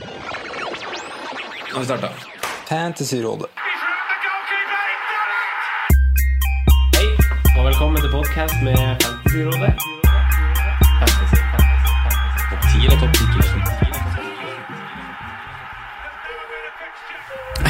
[0.00, 0.06] Nå
[1.72, 2.08] har vi starta.
[2.68, 3.46] Fantasyrådet.
[6.96, 7.06] Hei,
[7.58, 9.74] og velkommen til podkast med Fantasyrådet.
[10.98, 12.42] Fantasy, fantasy, fantasy.
[12.50, 13.22] Topp 10 eller topp 10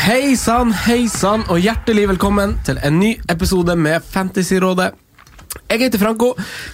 [0.06, 5.03] Hei sann, hei sann, og hjertelig velkommen til en ny episode med Fantasyrådet.
[5.70, 6.28] Jeg heter Franco,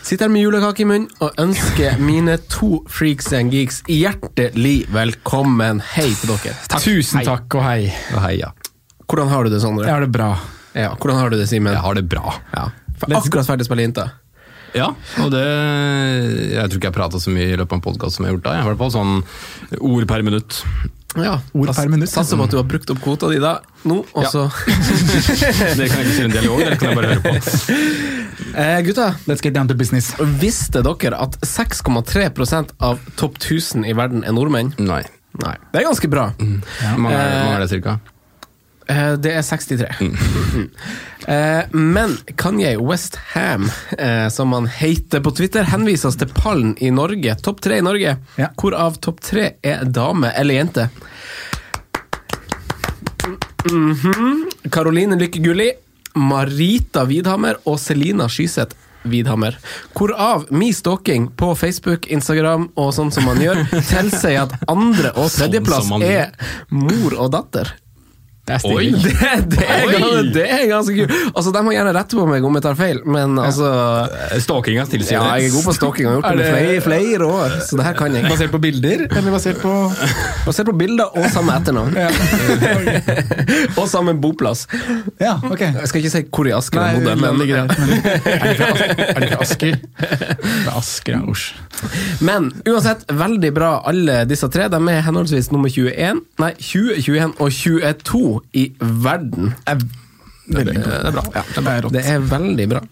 [0.04, 5.80] sitter her med julekake i munnen og ønsker mine to freaks and geeks hjertelig velkommen.
[5.94, 6.56] Hei til dere.
[6.82, 7.86] Tusen takk og hei.
[8.12, 8.50] Og heia.
[9.06, 9.86] Hvordan har du det, Sondre?
[9.88, 10.32] Jeg har det bra.
[10.76, 11.72] Ja, hvordan har du det, Simen?
[11.72, 12.34] Jeg har det bra.
[12.52, 12.66] Ja.
[13.00, 14.10] For akkurat ferdig spille Inta.
[14.76, 15.40] Ja, og det
[16.52, 18.36] Jeg tror ikke jeg prata så mye i løpet av en podkast som jeg har
[18.36, 18.52] gjort da.
[18.58, 20.60] Jeg har i hvert fall sånn ord per minutt.
[21.18, 22.20] Ja, Ord per minutt, ja.
[22.20, 24.30] Satser på at du har brukt opp kvota di da, nå, og Ja.
[24.30, 24.44] så
[25.80, 28.18] Det kan jeg ikke si en dialog, det kan jeg bare høre på.
[28.56, 30.12] eh, Gutta, Let's get down to business.
[30.40, 34.74] visste dere at 6,3% av topp 1000 i verden er nordmenn?
[34.78, 35.02] Nei.
[35.40, 35.56] Nei.
[35.72, 36.30] Det er ganske bra.
[36.38, 37.98] Hvor mange er, hvor mange er det cirka?
[38.90, 39.86] Eh, det er 63.
[41.30, 43.66] Eh, men Kanye West Ham,
[43.98, 47.34] eh, som han heter på Twitter, henvises til pallen i Norge.
[47.44, 48.14] Topp tre i Norge.
[48.40, 48.48] Ja.
[48.58, 50.86] Hvorav topp tre er dame eller jente.
[53.70, 54.48] Mhm.
[54.72, 55.68] Caroline Lykke Gulli,
[56.14, 59.56] Marita Widhammer og Selina Skyseth Vidhammer.
[59.96, 65.30] Hvorav min stalking på Facebook, Instagram og sånn som man gjør, tilsier at andre- og
[65.30, 66.34] Sånn tredjeplass sånn er
[66.68, 67.72] mor og datter.
[68.48, 68.86] Det er Oi!
[68.90, 69.10] stilig.
[69.50, 69.92] Det, det, er, Oi!
[69.94, 71.12] ganske- det er ganske kult.
[71.36, 73.68] Altså, De må gjerne rette på meg om jeg tar feil, men altså
[74.42, 76.80] Stalkinga tilsier Ja, jeg er god på stalking, jeg har gjort det Er i flere,
[76.86, 78.24] flere år, så det her kan jeg.
[78.32, 79.74] Basert på bilder, eller basert på
[80.48, 81.94] Basert på bilder og samme etternavn.
[83.80, 84.64] og samme boplass.
[85.20, 85.60] Ja, ok.
[85.60, 89.20] Jeg skal ikke si hvor i Asker jeg bodde, men, er det fra As- er
[89.20, 89.78] det fra Asker?
[90.64, 91.22] Fra Asker, ja.
[92.20, 94.68] Men uansett, veldig bra alle disse tre.
[94.72, 99.54] De er henholdsvis nummer 21, nei, 20, 21 og 22 i verden.
[100.50, 101.24] Veldig Det er bra.
[101.34, 101.90] Ja, Det er.
[101.94, 102.82] Det er veldig bra.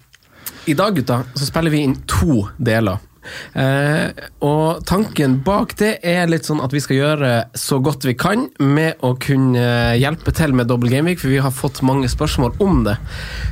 [0.69, 3.01] I dag, gutta, så spiller vi inn to deler.
[3.59, 4.09] Eh,
[4.45, 8.47] og tanken bak det er litt sånn at vi skal gjøre så godt vi kan
[8.63, 12.57] med å kunne hjelpe til med Double Game Week, for vi har fått mange spørsmål
[12.65, 12.97] om det.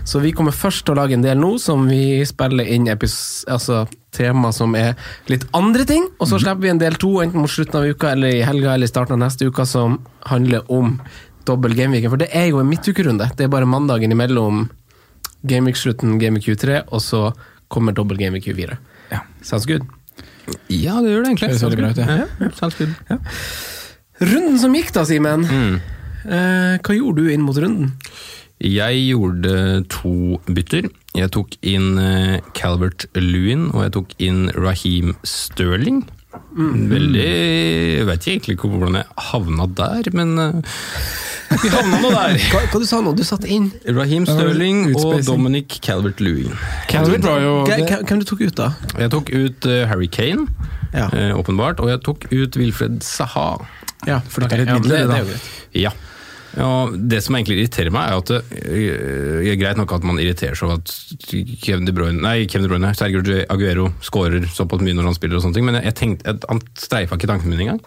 [0.08, 3.84] Så vi kommer først til å lage en del nå som vi spiller inn altså,
[4.16, 4.94] tema som er
[5.30, 8.14] litt andre ting, og så slipper vi en del to, enten mot slutten av uka
[8.14, 10.00] eller i helga eller i starten av neste uka, som
[10.30, 10.96] handler om
[11.46, 12.08] dobbel gameweek.
[12.10, 13.30] For det er jo en midtukerunde.
[13.36, 14.66] Det er bare mandagen imellom
[15.46, 17.22] gameweek-slutten, gameweek 23, og så
[17.72, 18.78] kommer dobbel gameweek 24.
[19.12, 19.22] Ja.
[19.42, 19.86] Sounds good.
[20.70, 21.50] Ja, det gjør det egentlig.
[21.50, 21.82] Det sounds, good.
[21.82, 22.26] bra ut, ja.
[22.46, 22.50] ja.
[22.58, 22.94] Sounds good.
[24.22, 25.44] Runden som gikk da, Simen.
[25.44, 25.78] Mm.
[26.26, 27.92] Eh, hva gjorde du inn mot runden?
[28.62, 30.88] Jeg gjorde to bytter.
[31.16, 36.06] Jeg tok inn eh, Calvert Lewin, og jeg tok inn Raheem Sterling.
[36.56, 40.76] Veldig Jeg vet ikke egentlig hvordan jeg havna der, men eh,
[41.62, 42.36] vi havna nå der.
[42.50, 43.12] Hva, hva du sa nå?
[43.16, 45.20] Du satte inn Raheem Sterling og.
[45.26, 46.56] Dominic Calvert-Lewin.
[46.90, 48.70] Calvert var jo Hvem du tok ut, da?
[48.98, 50.48] Jeg tok ut eh, Harry Kane,
[50.92, 51.06] Ja.
[51.12, 53.48] eh, åpenbart, og jeg tok ut Wilfred Saha.
[54.06, 55.14] Ja, Flytta litt ja, midler, det, da.
[55.14, 55.48] det er jo greit.
[55.86, 55.94] Ja.
[56.56, 56.68] Ja.
[56.96, 60.58] Det som egentlig irriterer meg, er at det det er greit nok at man irriterer
[60.58, 60.92] seg over at
[61.62, 63.22] Kevin De Bruyne, nei, Kevin De Bruyne, Sergio
[63.52, 67.18] Aguero skårer såpass mye når han spiller, og sånne ting, men jeg tenkte, han streifa
[67.18, 67.82] ikke tanken min engang.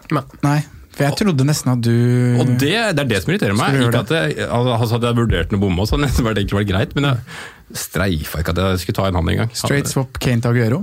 [0.46, 0.60] Nei,
[0.90, 1.94] for jeg trodde nesten at du
[2.40, 3.78] Og det, det er det som irriterer meg.
[3.86, 6.62] Ikke at jeg, altså, hadde jeg vurdert den å bomme, så hadde det vært, egentlig
[6.62, 9.54] vært greit, men jeg streifa ikke at jeg skulle ta en han engang.
[9.56, 10.82] Straight swap Kane til Aguero.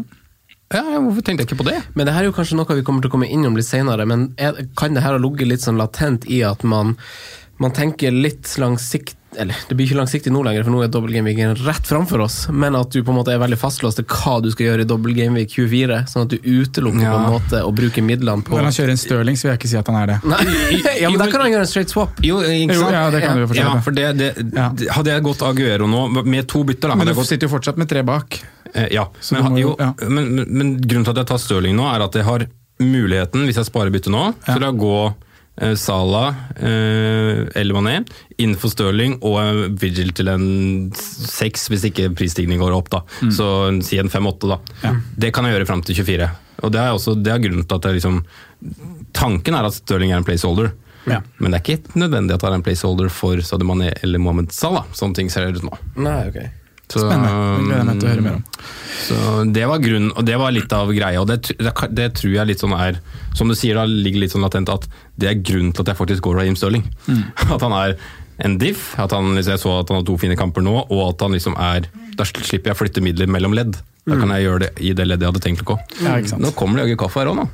[0.67, 1.77] Ja, ja, hvorfor tenkte jeg ikke på det?
[1.95, 4.03] men det her er jo kanskje noe vi kommer til å komme innom litt senere,
[4.09, 6.97] men er, kan det her ha ligget litt sånn latent i at man,
[7.59, 11.11] man tenker litt langsikt eller det blir ikke langsiktig nå lenger, for nå er dobbel
[11.13, 14.37] gameweeken rett framfor oss, men at du på en måte er veldig fastlåst til hva
[14.41, 17.11] du skal gjøre i dobbel gameweek 24, sånn at du utelukker Ja.
[17.11, 19.59] på en måte å bruke midlene på Når han kjører en Stirling, så vil jeg
[19.59, 20.17] ikke si at han er det.
[20.31, 20.39] Nei,
[21.03, 22.17] ja, men da kan han gjøre en straight swap.
[22.25, 23.75] Jo, ikke Jo, ja, det kan du jo fortsette.
[23.75, 27.11] Ja, for det, det, det- Hadde jeg gått Aguero nå, med to bytter, da Men
[27.13, 28.39] du sitter jo fortsatt med tre bak.
[28.73, 29.75] Eh, Ja, men, må jo,
[30.07, 32.47] men, men, men grunnen til at jeg tar Stirling nå, er at jeg har
[32.81, 34.55] muligheten, hvis jeg sparer bytte nå, Ja.
[34.55, 34.97] til å gå
[35.79, 37.95] Salah eh, eller Mané
[38.37, 40.47] innenfor Stirling og eh, Vigil til en
[40.95, 42.91] seks, hvis ikke prisstigningen går opp.
[42.93, 43.03] da.
[43.33, 43.47] Så
[43.85, 44.59] si en fem-åtte, da.
[44.83, 44.93] Ja.
[45.17, 46.29] Det kan jeg gjøre fram til 24.
[46.65, 48.21] Og det er, også, det er grunnen til at jeg liksom
[49.17, 50.71] Tanken er at Stirling er en placeholder.
[51.07, 51.21] Ja.
[51.39, 54.51] Men det er ikke nødvendig at han er en placeholder for Sadio Mané eller Mohammed
[54.53, 54.85] Salah.
[54.97, 55.77] Sånne ting ser det ut nå.
[56.03, 56.39] Nei, ok.
[56.87, 57.31] Så, Spennende.
[57.31, 58.43] Det gleder jeg meg til å høre mer om.
[58.97, 59.17] Så
[59.53, 61.19] det var grunnen, og det var litt av greia.
[61.21, 63.01] Og det, det, det tror jeg litt sånn er
[63.37, 64.87] Som du sier, da ligger litt sånn latent at
[65.19, 66.87] det er grunnen til at jeg faktisk går Raheem Stirling.
[67.53, 67.97] At han er
[68.45, 68.93] en diff.
[69.01, 71.35] At han, liksom, jeg så at han har to fine kamper nå, og at han
[71.35, 73.77] liksom er Da slipper jeg å flytte midler mellom ledd.
[74.07, 75.75] Da kan jeg gjøre det i det leddet jeg hadde tenkt å gå.
[76.05, 76.13] Ja.
[76.39, 77.47] Nå kommer det jaggu kaffe her òg, nå.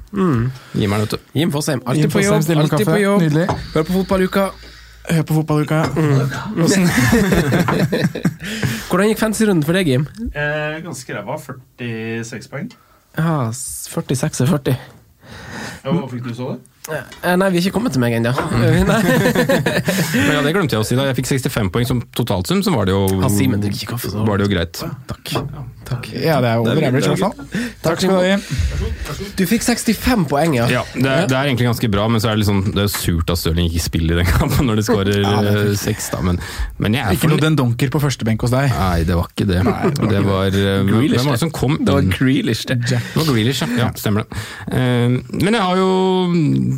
[0.77, 1.31] Gi meg en, vet du.
[1.39, 2.45] Jim Fosheim, alltid på jobb.
[2.53, 3.23] Alltid på jobb.
[3.25, 3.47] Nydelig.
[3.73, 4.45] Hør på fotballuka.
[5.09, 5.81] Hør på fotballuka.
[8.89, 10.05] Hvordan gikk fancy-runden for deg, Jim?
[10.31, 11.35] Eh, ganske ræva.
[11.39, 12.69] 46 poeng.
[13.17, 14.77] Ja, 46 er 40.
[15.83, 16.72] Ja, hva fikk du så det?
[16.91, 18.33] Eh, Nei, vi er ikke kommet til meg ennå.
[18.59, 18.99] Nei.
[20.27, 20.97] Men ja, det glemte jeg å si.
[20.99, 23.93] da Jeg fikk 65 poeng som totalsum, så var det jo, Han Simen drikker ikke
[23.95, 24.83] kaffe, så var det jo greit.
[25.07, 25.31] Takk.
[25.83, 26.07] Takk.
[26.15, 27.63] Ja, det er over er average, i hvert fall.
[27.83, 30.67] Takk skal du ha, Du fikk 65 poeng, ja.
[30.71, 32.91] Ja, det er, det er egentlig ganske bra, men så er det, liksom, det er
[32.91, 36.09] surt at Stirling ikke spiller i den kampen når de skårer er eh, seks.
[36.13, 36.39] da, men,
[36.83, 38.71] men jeg er Ikke noe den donker på første benk hos deg.
[38.71, 39.59] Nei, det var ikke det.
[39.67, 42.63] Nei, det var det var, eh, Grealish, Hvem var det som kom Det var greelish,
[42.63, 42.79] Grealish, det.
[42.87, 43.71] Det var Grealish, ja.
[43.83, 44.43] ja stemmer det.
[45.43, 45.91] Men jeg har jo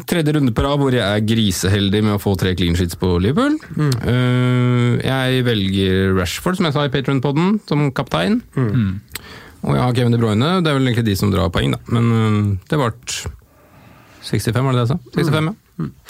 [0.09, 3.15] tredje runde på rad hvor jeg er griseheldig med å få tre clean sheets på
[3.23, 3.57] Liverpool.
[3.79, 8.41] Eh, jeg velger Rashford, som jeg sa i Patron-podden, som kaptein.
[9.65, 10.49] Og jeg har Kevin De Bruyne.
[10.61, 11.79] Det er vel egentlig de som drar poeng, da.
[11.89, 12.91] Men uh, det ble
[14.25, 14.99] 65, var det det jeg sa?
[15.17, 15.55] 65, ja.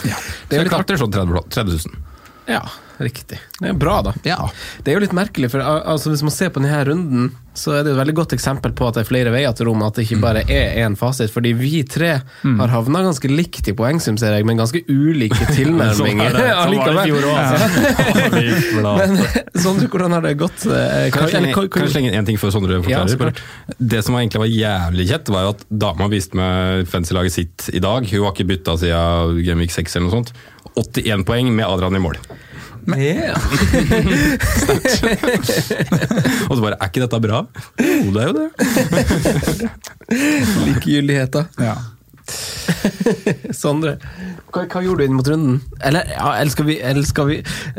[0.06, 0.18] Ja.
[0.50, 2.04] Så jeg klatre sånn 30 30 000.
[2.52, 2.62] Ja,
[3.00, 3.40] riktig.
[3.60, 4.14] Det er bra, da.
[4.28, 4.38] Ja.
[4.84, 7.84] Det er jo litt merkelig, for altså, hvis man ser på denne runden, så er
[7.88, 10.04] det et veldig godt eksempel på at det er flere veier til Roma, at det
[10.10, 11.32] ikke bare er én fasit.
[11.32, 16.36] Fordi vi tre har havna ganske likt i poengsum, ser jeg, men ganske ulike tilnærminger.
[16.36, 17.14] allikevel.
[19.00, 19.16] Men
[19.62, 20.66] Sondre, hvordan har det gått?
[20.68, 21.56] Eh, Kan jeg
[21.94, 23.18] slenge, inn en ting før Sondre Ja, forklarer?
[23.22, 23.42] klart.
[23.80, 27.80] det som egentlig var jævlig kjett, var jo at dama viste meg fancy-laget sitt i
[27.84, 28.06] dag.
[28.12, 30.34] Hun har ikke bytta siden Gamevik 6 eller noe sånt.
[30.76, 32.18] 81 poeng med Adrian i mål.
[32.86, 33.34] Ja.
[36.50, 37.40] Og så bare Er ikke dette bra?
[37.82, 38.50] Jo, det er jo det.
[40.68, 41.42] Likegyldigheta.
[41.62, 41.76] Ja.
[43.54, 43.98] Sondre,
[44.50, 45.60] hva, hva gjorde du inn mot runden?
[45.86, 47.36] Eller, ja, eller skal vi, eller skal vi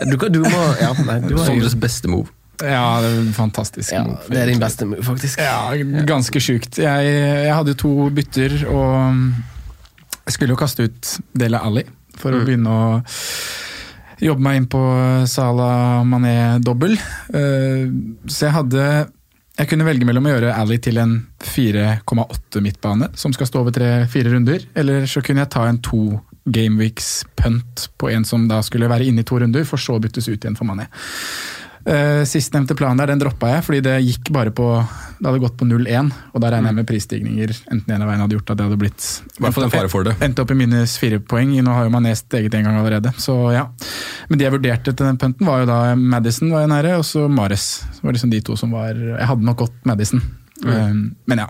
[0.06, 2.28] du, kan- du må Ja, nei, du Sondres Sondres beste move.
[2.62, 3.90] ja, det er fantastisk.
[3.92, 4.22] ja, move.
[4.30, 5.36] Det er din beste move, faktisk.
[5.42, 5.74] Ja,
[6.08, 6.78] ganske sjukt.
[6.78, 7.04] Jeg,
[7.46, 8.92] jeg hadde jo to bytter, og
[10.26, 11.02] jeg skulle jo kaste ut
[11.36, 11.84] Dele Alli
[12.16, 13.02] for å begynne å
[14.22, 14.80] jobbe meg inn på
[15.28, 16.96] Salah Mané-dobbel.
[17.34, 17.84] Eh,
[18.26, 18.86] Så jeg hadde
[19.58, 23.72] Jeg kunne velge mellom å gjøre Ally til en 4,8 midtbane, som skal stå over
[23.72, 28.60] tre-fire runder, eller så kunne jeg ta en to Gameweeks punt på en som da
[28.60, 30.90] skulle være inne i to runder, for så byttes ut igjen for Mané.
[31.86, 34.64] Uh, Sistnevnte plan der, den droppa jeg, fordi det gikk bare på
[35.20, 38.24] Det hadde gått på 0-1, og da regner jeg med prisstigninger enten en av veiene
[38.24, 39.06] hadde gjort at det hadde blitt
[39.36, 40.16] I hvert fall en fare for det.
[40.26, 41.54] Endte opp i minus fire poeng.
[41.62, 43.14] Nå har jo Mané steget en gang allerede.
[43.22, 43.68] Så ja.
[44.28, 47.06] Men de jeg vurderte til den punten, var jo da Madison var jeg nære, og
[47.06, 47.68] så Mares.
[48.02, 50.22] Var liksom de to som var Jeg hadde nok gått Madison.
[50.66, 51.48] Um, men ja.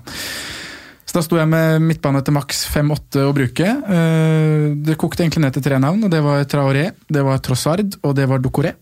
[1.07, 3.77] Så da sto jeg med midtbane til maks 5-8 å bruke.
[3.87, 7.99] Uh, det kokte egentlig ned til tre navn, og det var Traoré, det var Trossard
[8.03, 8.75] og det var Ducoré.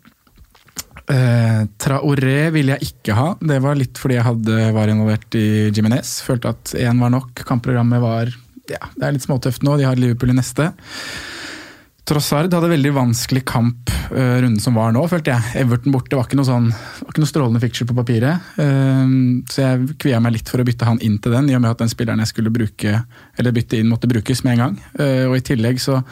[1.05, 3.29] Uh, Traoré ville jeg ikke ha.
[3.37, 6.17] Det var litt fordi jeg hadde, var involvert i Jiminez.
[6.25, 7.45] Følte at én var nok.
[7.45, 8.33] Kampprogrammet var
[8.71, 10.71] ja, Det er litt småtøft nå, de har Liverpool i neste.
[12.05, 15.53] Trossard hadde veldig vanskelig kamp uh, runden som var nå, følte jeg.
[15.63, 18.51] Everton borte var ikke noe, sånn, var ikke noe strålende fiction på papiret.
[18.61, 21.65] Uh, så jeg kvia meg litt for å bytte han inn til den, i og
[21.65, 22.99] med at den spilleren jeg skulle bruke,
[23.41, 24.81] eller bytte inn måtte brukes med en gang.
[25.01, 26.03] Uh, og I tillegg så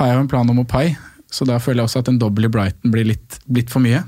[0.00, 0.90] har jeg jo en plan om Opai,
[1.30, 4.00] så da føler jeg også at en dobbel i Brighton blir litt, blitt for mye.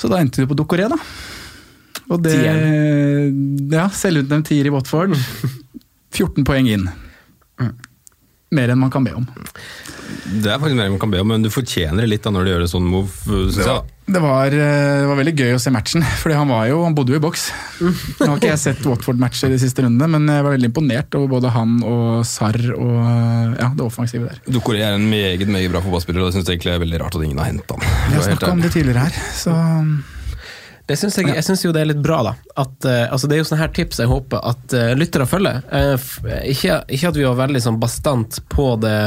[0.00, 0.96] Så da endte vi på Dokoré, da.
[2.12, 2.34] Og det
[3.72, 5.14] Ja, selvutnevnt tier i Watford.
[6.14, 6.88] 14 poeng inn.
[8.54, 9.24] Mer enn man kan be om.
[10.24, 12.32] Det er faktisk mer enn man kan be om, men du fortjener det litt da
[12.34, 13.90] når du gjør en sånn move, syns jeg.
[14.04, 16.96] Det var, eh, det var veldig gøy å se matchen, fordi han, var jo, han
[16.96, 17.46] bodde jo i boks.
[17.80, 21.32] Nå har ikke jeg sett Watford-matcher de siste rundene, men jeg var veldig imponert over
[21.38, 24.42] både han og Sarr og ja, det offensive der.
[24.44, 27.16] Ducoré er en meget meget bra fotballspiller, og jeg syns egentlig det er veldig rart
[27.16, 27.94] at ingen har henta han.
[28.10, 29.56] Vi har snakka om det tidligere her, så
[30.84, 32.34] Det synes jeg, jeg syns jo det er litt bra, da.
[32.60, 35.62] At, uh, altså det er jo sånne her tips jeg håper at uh, lyttere følger.
[35.72, 35.96] Uh,
[36.50, 38.98] ikke, ikke at vi var veldig sånn bastant på det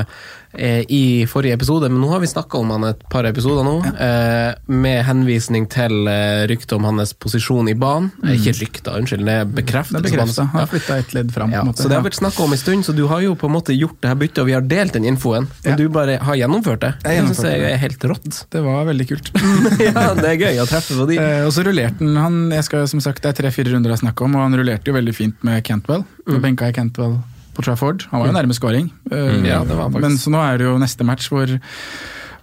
[0.58, 4.56] i forrige episode, men nå har vi snakka om han et par episoder nå, eh,
[4.68, 8.10] med henvisning til uh, ryktet om hans posisjon i banen.
[8.24, 8.32] Mm.
[8.36, 9.98] Ikke rykta, unnskyld, det er bekreftet.
[10.02, 10.48] det er bekrefta.
[10.48, 11.52] han- har flytta et ledd fram.
[11.54, 13.54] Ja, så det har vært snakka om en stund, så du har jo på en
[13.54, 15.48] måte gjort det her byttet, og vi har delt den infoen.
[15.48, 15.76] Og Ja.
[15.76, 16.94] du bare har gjennomført det.
[17.04, 18.46] Jeg Det syns jeg er helt rått.
[18.50, 19.32] Det var veldig kult.
[19.80, 21.18] ja, det er gøy å treffe på de.
[21.18, 24.00] Eh, og så rullerte han, han jeg skal, som sagt, Det er tre-fire runder jeg
[24.00, 26.06] snakker om, og han rullerte jo veldig fint med Cantwell.
[26.28, 27.20] Nå benka jeg Cantwell
[27.58, 28.06] på Trafford.
[28.14, 28.92] Han var jo nærme scoring.
[29.12, 30.02] Eh, Ja, det var han faktisk.
[30.06, 31.52] men så nå er det jo neste match hvor,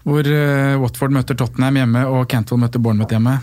[0.05, 3.39] hvor uh, Watford møter Tottenham hjemme og Cantwell møter Bournemouth hjemme.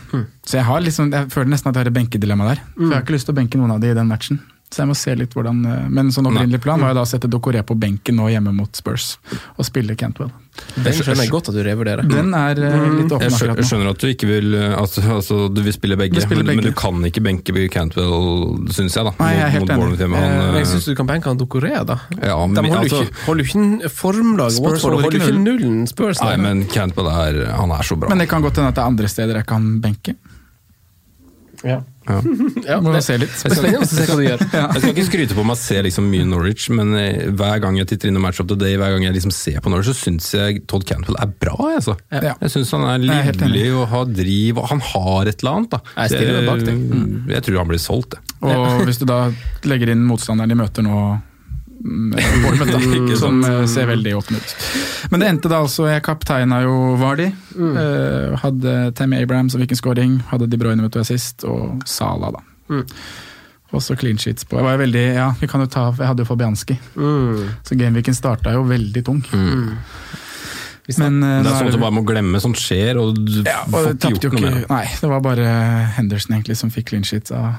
[0.45, 2.61] Så jeg har liksom, jeg føler nesten at jeg har et benkedilemma der.
[2.75, 4.41] For Jeg har ikke lyst til å benke noen av de i den matchen.
[4.71, 7.09] Så jeg må se litt hvordan eh, Men sånn opprinnelig plan var jo da å
[7.09, 9.17] sette Dokoré på benken nå hjemme mot Spurs
[9.59, 10.31] og spille Cantwell.
[10.75, 12.07] Den skjønner jeg godt at du revurderer.
[12.07, 13.55] Den er eh, litt åpen Jeg nå.
[13.59, 16.43] jeg skjønner at du ikke vil eh, altså, altså, Du vil spille begge, Vil spille
[16.47, 19.13] men, men du kan ikke benke Cantwell, syns jeg, da.
[19.19, 20.17] Nei, jeg er helt mot, mot enig.
[20.17, 21.97] Eh, Han, Men jeg eh, syns du kan benke han Dokoré, da.
[22.19, 25.45] ja, men, De holder jo altså, ikke, holder ikke formlaget Spurs holder holder ikke ikke
[25.45, 26.23] nullen Spurs.
[26.23, 28.11] Nei, men Cantwell er, han er så bra.
[28.11, 30.15] Men det kan godt hende at det er andre steder jeg kan benke.
[31.67, 31.81] Ja.
[32.07, 32.17] Ja.
[32.71, 33.33] Ja, Må det se litt.
[33.45, 34.41] det jeg du gjør.
[34.41, 37.77] Jeg skal ikke skryte på meg å se liksom mye Norwich, men eh, hver gang
[37.79, 39.91] jeg titter inn i Match of the Day, hver gang jeg liksom ser på Norwich,
[39.91, 41.55] så syns jeg Todd Cantwell er bra.
[41.75, 41.97] Altså.
[42.13, 42.35] Ja.
[42.41, 45.73] Jeg syns han er Jeg livlig og har driv, og han har et eller annet.
[45.75, 45.81] Da.
[46.03, 46.85] Jeg stiller meg bak deg.
[46.85, 48.21] jeg, jeg tror han blir solgt, det.
[48.51, 49.19] Og hvis du da
[49.69, 51.27] legger inn motstanderen de møter nå, mm,
[52.43, 54.55] Bournemouth, som eh, ser veldig åpen ut.
[55.11, 57.29] Men det endte da altså Jeg kapteina jo Vardi.
[57.57, 60.15] eh, hadde Tammy Abraham som fikk en scoring.
[60.31, 62.43] Hadde De Bruyne vet du, assist, og Sala, da.
[62.71, 62.85] Mm.
[63.71, 64.57] Også clean sheets på.
[64.59, 67.45] Jeg var jo veldig, ja, vi kan jo ta, jeg hadde jo Fabianski, Mm.
[67.63, 69.21] så gameweeken starta jo veldig tung.
[69.31, 69.77] Mm.
[70.87, 73.61] Vi Men eh, Det er er du bare må glemme sånt skjer, og du ja,
[73.63, 74.69] og får ikke jo gjort noe med det.
[74.69, 75.45] Nei, det var bare
[75.95, 77.53] Henderson egentlig som fikk clean sheets av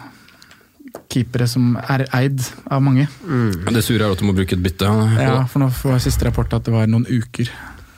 [1.12, 3.06] keepere som er eid av mange.
[3.25, 3.68] Mm.
[3.75, 4.88] Det sure er at du må bruke et bytte.
[5.20, 7.50] Ja, for nå var siste rapport at det var noen uker.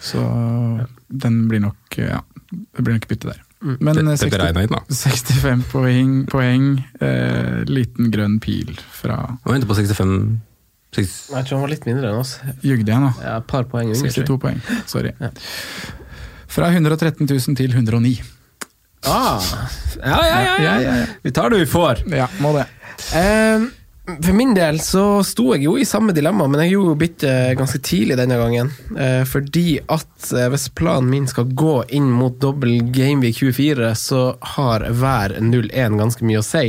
[0.04, 0.20] Så
[1.08, 2.20] den blir nok Ja,
[2.52, 3.42] det blir nok bytte der.
[3.64, 3.76] Mm.
[3.80, 4.80] Men det, Petter 60, Reinheit, da.
[4.92, 6.66] 65 poeng, poeng
[7.00, 10.18] eh, liten grønn pil fra Og venter på 65
[10.94, 11.14] 60.
[11.32, 12.36] Jeg tror han var litt mindre enn oss.
[12.62, 13.10] Jugde jeg nå?
[13.24, 13.98] Ja, par poeng under.
[13.98, 14.28] tror jeg.
[14.28, 14.60] 62 poeng.
[14.90, 15.14] Sorry.
[15.18, 15.32] Ja.
[16.54, 18.12] Fra 113 000 til 109.
[19.06, 19.40] Ah,
[20.04, 21.06] ja, ja, ja, ja.
[21.22, 22.02] Vi tar det vi får.
[22.16, 22.66] Ja, må det.
[23.14, 23.60] Eh,
[24.04, 27.56] for min del så sto jeg jo i samme dilemma, men jeg gjorde jo byttet
[27.56, 28.68] ganske tidlig denne gangen.
[29.00, 34.20] Eh, fordi at eh, hvis planen min skal gå inn mot dobbel Gameweek 24, så
[34.56, 36.66] har hver 0-1 ganske mye å si.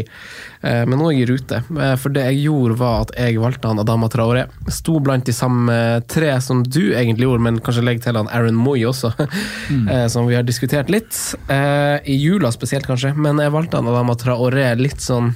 [0.63, 1.61] Eh, men nå er jeg i rute.
[1.99, 4.47] For det jeg gjorde, var at jeg valgte han Adama Traoré.
[4.71, 8.55] Sto blant de samme tre som du egentlig gjorde, men kanskje legg til han Aaron
[8.55, 9.11] Moy også,
[9.75, 9.89] mm.
[10.13, 11.19] som vi har diskutert litt.
[11.51, 15.35] I jula spesielt, kanskje, men jeg valgte han Adama Traoré litt sånn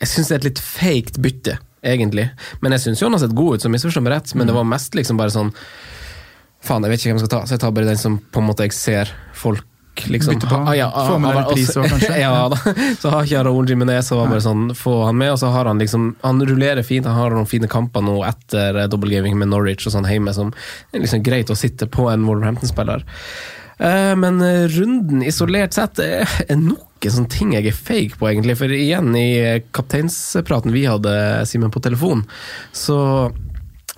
[0.00, 2.28] jeg syns det er et litt faked bytte, egentlig.
[2.62, 4.66] Men jeg syns han har sett god ut, så misforstå meg rett, men det var
[4.68, 5.54] mest liksom bare sånn
[6.58, 8.40] Faen, jeg vet ikke hvem jeg skal ta, så jeg tar bare den som på
[8.42, 9.64] en måte jeg ser folk
[10.10, 10.58] liksom Bytte på.
[10.62, 12.18] Ah, ja, ah, Få med deg ah, pris også- også, kanskje.
[12.24, 12.58] ja da.
[13.02, 15.66] Så har ikke Raúl Jiménez, så var bare sånn, få han med, og så har
[15.70, 19.50] han liksom Han rullerer fint, han har noen fine kamper nå etter eh, dobbeltgaming med
[19.50, 20.52] Norwich og sånn hjemme, som
[20.94, 23.02] er liksom greit å sitte på en Wolverhampton-spiller.
[23.78, 26.26] Eh, Men eh, runden isolert sett er
[26.58, 28.56] nok en sånn ting jeg er fake på, egentlig.
[28.58, 31.14] For igjen, i kapteinspraten vi hadde,
[31.46, 32.26] Simen, på telefon,
[32.74, 32.98] så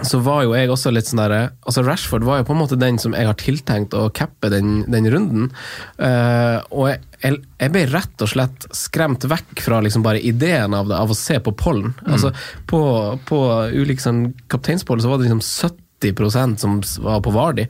[0.06, 2.78] så var jo jeg også litt sånn der Altså Rashford var jo på en måte
[2.80, 5.50] den som jeg har tiltenkt å cappe den, den runden.
[6.00, 10.76] Uh, og jeg, jeg, jeg ble rett og slett skremt vekk fra liksom bare ideen
[10.76, 11.92] av det, av å se på pollen.
[12.06, 12.32] Altså
[12.70, 12.80] På,
[13.28, 13.38] på
[13.76, 17.66] ulike sånn kapteinspollen så var det liksom 70 som var på Vardi.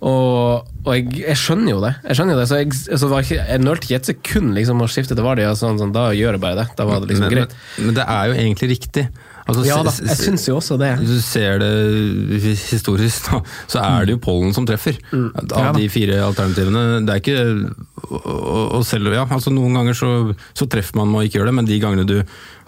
[0.00, 1.94] Og, og jeg, jeg skjønner jo det.
[2.06, 4.84] Jeg skjønner jo det, Så jeg, så var ikke, jeg nølte ikke et sekund liksom
[4.84, 5.46] å skifte til Vardi.
[5.48, 6.68] Og sånn, sånn, da gjør jeg bare det.
[6.78, 7.58] Da var det liksom men, greit.
[7.76, 9.08] men, men det er jo egentlig riktig.
[9.48, 10.90] Altså, Ja da, jeg syns jo også det.
[11.08, 11.70] Du ser det
[12.68, 13.40] historisk, da,
[13.72, 14.98] så er det jo pollen som treffer.
[15.08, 15.30] Mm.
[15.46, 16.82] Av Ja de fire alternativene.
[17.08, 20.10] Det er ikke og, og selv, ja, altså Noen ganger så,
[20.56, 22.16] så treffer man med å ikke gjøre det, men de gangene du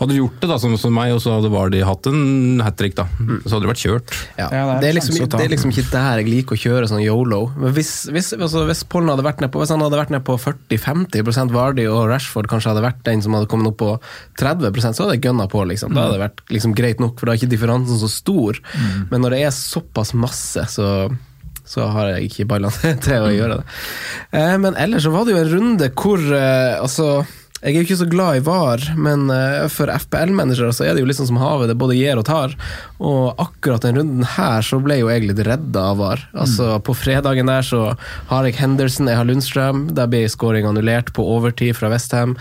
[0.00, 2.94] hadde gjort det, da, som, som meg, og så hadde Vardy hatt en hat trick,
[2.96, 3.06] da,
[3.44, 4.14] så hadde det vært kjørt.
[4.38, 6.60] Ja, Ja, det er det, er liksom, det er liksom ikke der jeg liker å
[6.60, 7.40] kjøre sånn yolo.
[7.60, 10.24] Men hvis, hvis, altså, hvis Pollen hadde vært ned på Hvis han hadde vært ned
[10.26, 13.92] på 40-50% Vardy, og Rashford kanskje hadde vært den som hadde kommet opp på
[14.40, 15.62] 30% så hadde jeg gønna på.
[15.68, 15.94] Liksom.
[15.94, 18.60] Da hadde det vært liksom, greit nok, for da er ikke differansen så stor.
[19.12, 21.10] Men når det er såpass masse, så
[21.70, 23.66] så har jeg ikke ballene til å gjøre det.
[24.34, 27.20] Eh, men ellers så var det jo en runde hvor eh, Altså,
[27.60, 31.02] jeg er jo ikke så glad i VAR, men eh, for FPL-managere så er det
[31.02, 32.54] jo sånn som havet, det både gir og tar.
[33.04, 36.22] Og akkurat den runden her så ble jo jeg litt redda av VAR.
[36.32, 37.82] Altså, på fredagen der så
[38.32, 39.84] har jeg Henderson, jeg har Lundstrøm.
[39.98, 42.32] Der ble scoring annullert på overtid fra Westham.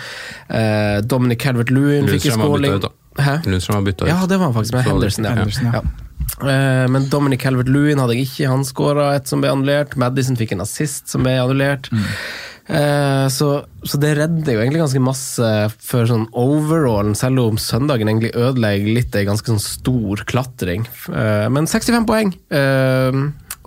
[0.47, 3.23] Eh, Dominic Calvert-Lewin fikk en Lundstrøm har bytta ut, da.
[3.27, 3.33] Hæ?
[3.51, 4.13] Lundstrøm har bytta ut.
[4.15, 5.27] Ja, det var han faktisk med Så- Henderson.
[5.27, 5.35] Ja.
[5.35, 5.81] Henderson, ja.
[5.83, 6.08] Ja.
[6.41, 8.49] Eh, Men Dominic Calvert-Lewin hadde jeg ikke.
[8.51, 9.97] Han skåra et som ble annullert.
[9.99, 11.89] Madison fikk en assist som ble annullert.
[11.91, 12.05] Mm.
[13.33, 13.47] Så,
[13.81, 15.47] så det redder jo egentlig ganske masse
[15.81, 20.85] for sånn overallen, selv om søndagen egentlig ødelegger litt ei ganske sånn stor klatring.
[21.09, 22.35] Eh, Men 65 poeng.
[22.53, 23.17] Eh,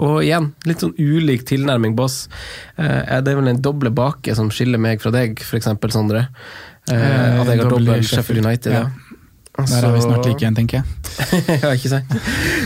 [0.02, 2.28] Og igjen, litt sånn ulik tilnærming, boss.
[2.78, 6.28] Er Det er vel en doble bake som skiller meg fra deg, f.eks., Sondre.
[6.88, 8.72] Eh, Eh, At jeg har dobbel Sheffield United.
[8.72, 8.86] Ja.
[9.70, 10.84] Der er vi snart Så- like igjen, tenker jeg.
[11.62, 12.12] ja, ikke sant?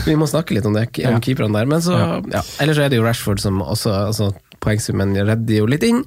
[0.05, 1.19] Vi må snakke litt om det, om Ja.
[1.19, 1.65] keeperne der.
[1.65, 2.21] Men så, Ja.
[2.39, 2.41] ja.
[2.63, 4.31] Ellers er det jo Rashford som også altså,
[4.63, 6.03] poengsummen redder jo litt inn.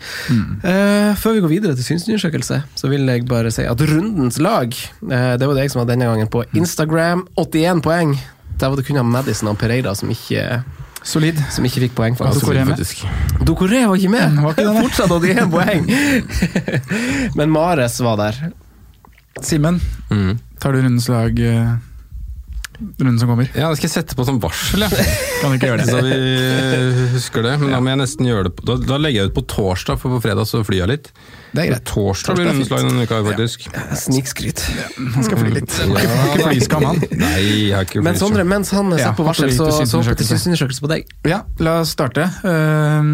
[0.65, 4.75] Eh, før vi går videre til synsundersøkelse, så vil jeg bare si at rundens lag,
[5.05, 8.19] uh, det var det jeg som var denne gangen på Instagram, 81 poeng.
[8.59, 10.63] Der var det kun Madison og Pereira som ikke,
[11.03, 11.39] Solid.
[11.51, 12.17] som ikke fikk poeng.
[12.21, 12.45] Altså.
[13.47, 14.33] Dokoré var ikke med!
[14.35, 14.75] Mm, var ikke.
[14.83, 15.87] Fortsatt 81 poeng!
[17.39, 18.51] Men Mares var der.
[19.47, 19.81] Simen,
[20.11, 20.39] Mm.
[20.61, 21.75] tar du rundens lag eh,
[22.99, 23.49] runden som kommer?
[23.55, 25.17] Ja, det skal jeg sette på som varsel, jeg.
[25.43, 25.89] Kan ikke gjøre det?
[25.93, 27.53] Så vi eh, husker det.
[27.61, 30.01] Men da må jeg nesten gjøre det på, da, da legger jeg ut på torsdag,
[30.01, 31.11] for på fredag så flyr jeg litt.
[31.53, 31.85] Det er greit.
[31.91, 33.67] Torsdag blir Torsdag blir rundens lag denne uka, faktisk.
[34.05, 34.63] Snikskryt.
[35.17, 35.77] Han skal fly litt.
[35.81, 37.03] Ja, Ikke flyskam, han.
[37.21, 38.17] Nei, jeg har ikke Men.
[38.21, 40.85] Sondre, mens han Ja, satt på varsel, så, så hoppet til synsundersøkelse.
[40.87, 41.11] på deg.
[41.29, 42.29] Ja, la oss starte.
[42.47, 43.13] Eh,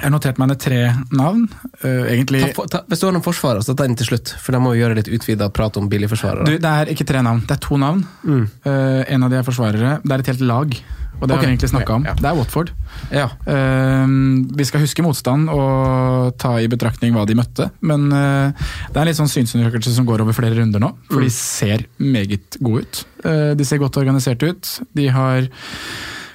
[0.00, 0.78] Jeg har notert meg ned tre
[1.12, 1.42] navn.
[1.84, 4.32] Uh, Egentlig Ta, ta, hvis du har noen forsvarere, så ta den til slutt.
[4.40, 6.46] For da må vi gjøre litt utvida prat om billigforsvarere.
[6.48, 8.00] Du, det er ikke tre navn, det er to navn.
[8.24, 8.46] Mm.
[8.64, 9.98] Uh, en av de er forsvarere.
[10.02, 10.72] Det er et helt lag,
[11.20, 12.06] og det har vi egentlig snakka om.
[12.08, 12.14] ja.
[12.16, 12.70] Det er Watford.
[13.12, 13.26] Ja.
[13.44, 14.14] Uh,
[14.56, 17.68] vi skal huske motstand og ta i betraktning hva de møtte.
[17.84, 21.26] Men det er en litt sånn synsundersøkelse som går over flere runder nå, for Mm.
[21.28, 23.04] de ser meget gode ut.
[23.60, 24.72] De ser godt organisert ut.
[24.96, 25.44] De har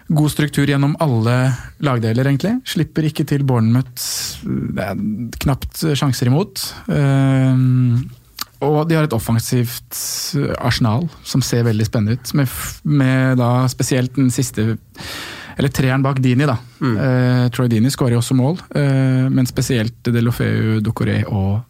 [0.07, 1.37] god struktur gjennom alle
[1.85, 2.57] lagdeler, egentlig.
[2.67, 4.43] Slipper ikke til Bournemouth.
[4.45, 4.99] Det er
[5.45, 6.61] knapt sjanser imot.
[6.91, 7.63] Eh,
[8.65, 9.97] og de har et offensivt
[10.57, 14.73] arsenal som ser veldig spennende ut, med, med da spesielt den siste
[15.55, 16.57] eller treeren bak Dini, da.
[16.83, 16.95] Mm.
[16.99, 21.61] Uh, Troy Dini skårer jo også mål, uh, men spesielt Delofeu, Docoré og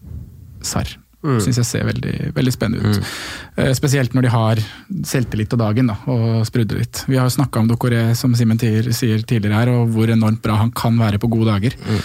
[0.66, 0.96] Sarr.
[1.26, 1.40] Mm.
[1.42, 3.00] Syns jeg ser veldig, veldig spennende ut.
[3.02, 3.62] Mm.
[3.64, 4.62] Eh, spesielt når de har
[5.10, 7.02] selvtillit og dagen da, og sprudler litt.
[7.10, 10.60] Vi har jo snakka om Dokoré, som Simen sier tidligere her, og hvor enormt bra
[10.62, 11.78] han kan være på gode dager.
[11.82, 12.04] Mm.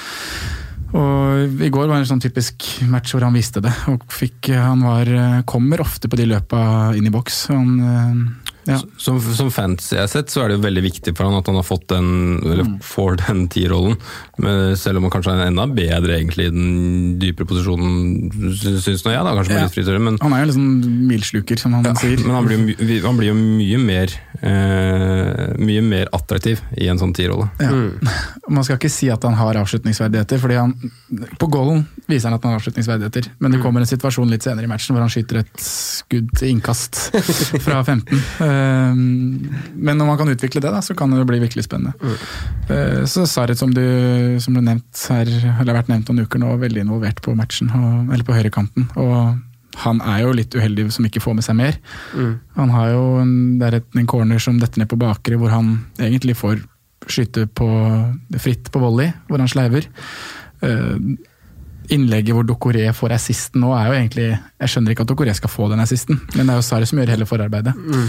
[0.90, 3.72] Og I går var en sånn typisk match hvor han viste det.
[3.92, 5.10] og fikk, Han var,
[5.46, 7.44] kommer ofte på de løpa inn i boks.
[7.52, 8.78] Han, eh, ja.
[9.00, 11.46] Som, som fans jeg har sett, så er det jo veldig viktig for han at
[11.48, 12.78] han har fått den, eller Mm.
[12.84, 13.96] får den tierrollen.
[14.38, 19.04] Men Selv om han kanskje er enda bedre egentlig i den dypere posisjonen, sy- syns
[19.06, 19.64] nå jeg, da, kanskje med Ja.
[19.64, 20.00] litt fritøyere.
[20.00, 22.18] Men, Han er jo liksom milsluker, som han sier.
[22.26, 24.08] men han, blir han blir jo mye mer
[24.42, 27.48] eh, mye mer attraktiv i en sånn tierrolle.
[27.60, 27.70] Ja.
[27.70, 28.08] Mm.
[28.50, 30.72] Man skal ikke si at han har avslutningsverdigheter, fordi han,
[31.38, 33.28] på goalen viser han at han har avslutningsverdigheter.
[33.38, 36.48] Men det kommer en situasjon litt senere i matchen hvor han skyter et skudd til
[36.56, 36.98] innkast
[37.62, 38.18] fra 15.
[38.50, 41.94] Um, Men når man kan utvikle det, da, så kan det bli virkelig spennende.
[42.70, 43.84] Uh, Så Sarit, som, du,
[44.42, 47.70] som ble nevnt her, eller har vært nevnt noen uker nå, veldig involvert på matchen,
[47.76, 48.90] og, eller på høyrekanten.
[49.00, 49.38] Og
[49.84, 51.78] han er jo litt uheldig som ikke får med seg mer.
[52.16, 52.34] Mm.
[52.58, 55.54] Han har jo en, det er et, en corner som detter ned på bakre, hvor
[55.54, 56.60] han egentlig får
[57.10, 57.68] skyte på,
[58.42, 59.86] fritt på volley, hvor han sleiver.
[60.66, 60.96] Eh,
[61.94, 65.52] innlegget hvor Dokoré får assisten nå, er jo egentlig Jeg skjønner ikke at Dokoré skal
[65.52, 67.74] få den assisten, men det er jo Sarri som gjør hele forarbeidet.
[67.76, 68.08] Mm.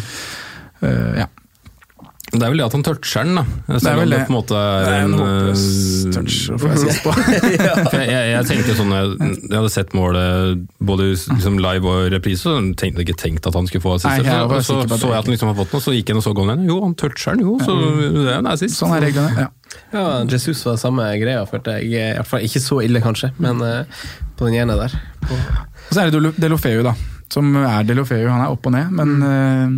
[2.32, 3.44] Det er vel det at han toucher den, da.
[3.76, 4.26] er Selv om vel det det.
[4.28, 5.63] på en måte er Det er en en håpløs
[6.06, 7.15] eh, touch får jeg assist på.
[7.28, 9.10] Jeg, jeg, jeg tenkte sånn, jeg,
[9.50, 13.67] jeg hadde sett målet både liksom live og reprise, og tenkte ikke tenkt at han
[13.67, 14.08] skulle få assist.
[14.08, 16.13] Nei, jeg så det så jeg at han liksom har fått den, og så gikk
[16.13, 16.72] jeg og så goalen igjen.
[16.72, 17.78] Jo, han toucher den, jo, så
[18.15, 18.80] det er en assist.
[18.80, 19.48] Sånn er reglene.
[19.48, 19.50] ja.
[19.91, 21.91] Ja, Jesus var samme greia, følte jeg.
[22.15, 24.04] Iallfall ikke så ille, kanskje, men eh,
[24.39, 24.96] på den ene der.
[25.24, 26.91] På, Og så er det Delofeu, da.
[27.32, 28.26] Som er Delofeu.
[28.28, 29.76] Han er opp og ned, men eh,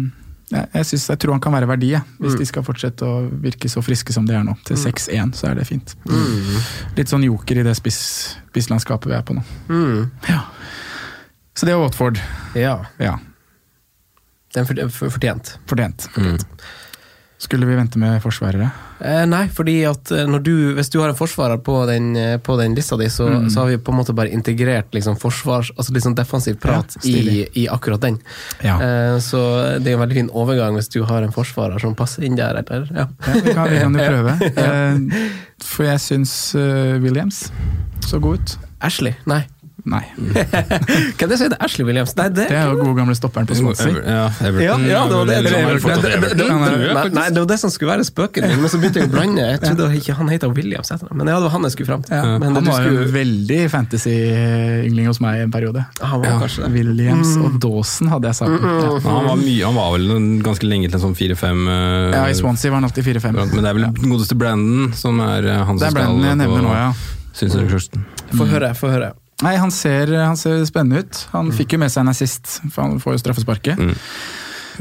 [0.54, 1.90] jeg, jeg, synes, jeg tror han kan være verdi,
[2.22, 2.40] hvis Mm.
[2.40, 4.54] de skal fortsette å virke så friske som de er nå.
[4.68, 5.96] Til 6-1, så er det fint.
[6.06, 6.58] mm.
[6.98, 8.00] Litt sånn joker i det spiss,
[8.54, 9.44] spisslandskapet vi er på nå.
[9.70, 10.12] Mm.
[11.56, 12.18] Så det er Watford.
[12.56, 12.80] Ja.
[13.00, 13.18] Ja,
[14.54, 14.94] Den fortjent.
[14.94, 15.56] for, fortjent.
[15.68, 16.08] fortjent.
[17.44, 18.70] Skulle vi vente med forsvarere?
[19.04, 22.38] Eh, nei, fordi at eh, når du, hvis du har en forsvarer på den, eh,
[22.40, 23.50] på den lista di, så, Mm.
[23.52, 27.10] så har vi på en måte bare integrert liksom forsvars, altså sånn defensiv prat Ja,
[27.12, 28.20] i, i akkurat den.
[28.64, 28.78] Ja.
[28.80, 29.42] Eh, så
[29.84, 32.62] det er en veldig fin overgang hvis du har en forsvarer som passer inn der,
[32.64, 32.88] eller?
[32.96, 33.08] Ja.
[33.28, 34.38] Ja, vi, kan, vi kan jo prøve.
[34.56, 35.30] Eh,
[35.64, 37.46] For jeg syns uh, Williams
[38.08, 38.56] så god ut.
[38.84, 39.14] Ashley?
[39.28, 39.44] Nei.
[39.84, 42.14] Nei, Hvem det som heter Ashley Williams?
[42.16, 43.92] Nei, det det er jo gode gamle stopperen på Swansea.
[44.00, 44.62] Ja, Everton.
[44.64, 45.36] Ja, ja, det var det.
[45.44, 49.12] Det var- det- Nei, var som skulle være spøken min, men så begynte jeg å
[49.12, 49.44] blande.
[49.44, 52.16] Jeg trodde ikke han het Williams, men ja, det var han jeg skulle fram til.
[52.16, 55.86] Ja, Men han var jo skulle- en veldig fantasy-yngling hos meg i en periode.
[56.02, 56.40] Han var Ja.
[56.40, 56.72] kanskje det.
[56.74, 58.52] Williams og Dawson hadde jeg sagt.
[58.52, 59.00] Ja.
[59.12, 62.34] Han var, mye, han var vel ganske lenge til en sånn fire-fem eh, Ja, I
[62.34, 63.34] Swansea var han alltid 4-5.
[63.34, 66.38] Men det er vel den godeste Brandon som er eh, han Det er Brandon jeg
[66.38, 66.94] nevner nå, ja.
[67.34, 68.06] Synsundersøkelsen.
[68.38, 69.14] Få høre, få høre.
[69.44, 71.26] Nei, han ser, han ser spennende ut.
[71.34, 73.80] Han fikk jo med seg en assist, for han får jo straffesparket.
[73.80, 73.96] Mm.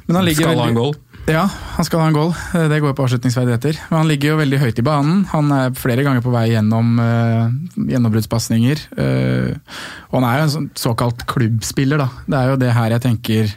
[0.07, 0.94] Men han ligger Skal ha en goal.
[1.29, 1.42] ja,
[1.77, 2.31] han skal ha en goal.
[2.55, 3.81] Eh, Det går på avslutningsverdigheter.
[3.90, 5.25] Men han ligger jo veldig høyt i banen.
[5.35, 8.87] Han er flere ganger på vei gjennom uh, gjennombruddspasninger.
[8.96, 9.53] Uh,
[10.11, 12.09] og han er jo en sånn såkalt klubbspiller, da.
[12.27, 13.53] Det er jo det her jeg tenker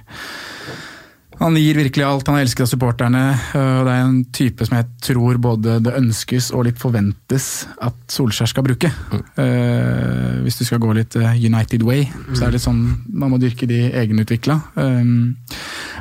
[1.39, 3.23] Han gir virkelig alt, han elsker supporterne.
[3.59, 7.97] og Det er en type som jeg tror både det ønskes og litt forventes at
[8.11, 8.91] Solskjær skal bruke.
[9.11, 13.33] Eh, hvis du skal gå litt eh, United way, så er det litt sånn man
[13.33, 14.57] må dyrke de egenutvikla.
[14.79, 15.35] Um,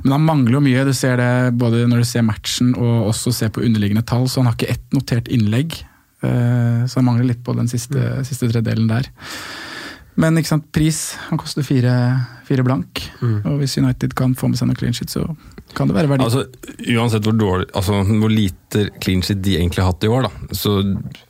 [0.05, 3.35] men han mangler jo mye, du ser det både når du ser matchen og også
[3.35, 5.81] ser på underliggende tall, så han har ikke ett notert innlegg.
[6.25, 9.11] Så han mangler litt på den siste, siste tredelen der.
[10.20, 11.16] Men ikke sant, pris.
[11.31, 11.92] Han koster fire,
[12.46, 13.00] fire blank.
[13.22, 15.24] Og hvis United kan få med seg noe clean shit, så
[15.74, 16.22] kan det være verdi.
[16.22, 16.44] Altså,
[16.94, 20.55] uansett hvor, dårlig, altså, hvor lite clean shit de egentlig har hatt i år, da.
[20.55, 20.77] Så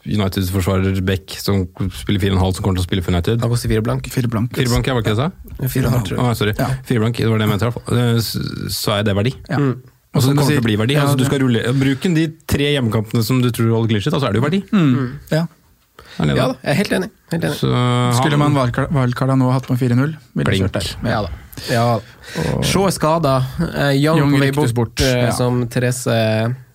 [0.05, 1.65] Uniteds forsvarer Beck, som
[1.97, 3.41] spiller 4,5, som kommer til å spille for United.
[3.41, 4.11] Han koster fire blank.
[4.13, 4.53] fire blank.
[4.59, 5.67] Fire blank, ja, var ikke det jeg sa?
[5.79, 6.29] Fire og halv, tror jeg.
[6.29, 6.57] Å, sorry.
[6.61, 6.69] Ja.
[6.85, 7.99] Fire blank, det var det jeg mente i hvert fall.
[8.05, 9.35] Eh, Så er det verdi.
[9.49, 9.59] Ja.
[9.65, 9.75] Mm.
[10.15, 10.95] Og så kommer det til å bli verdi.
[10.95, 14.13] ja, altså, du skal rulle, Bruk de tre hjemmekampene som du tror holder clean shit,
[14.15, 14.61] så så er det jo verdi.
[14.71, 15.15] Mm.
[15.33, 15.47] Ja.
[16.19, 17.09] Ja da, jeg er helt enig.
[17.33, 17.57] Helt enig.
[17.59, 17.71] Så
[18.21, 20.91] Skulle man wildcard- wildcarda nå hatt på 4-0, ville kjørt der.
[21.11, 21.31] Ja da.
[21.71, 21.87] Ja.
[22.67, 23.35] Sjå er skada.
[23.75, 25.33] Eh, Young, Young bort, bort, eh, ja.
[25.35, 26.07] som Therese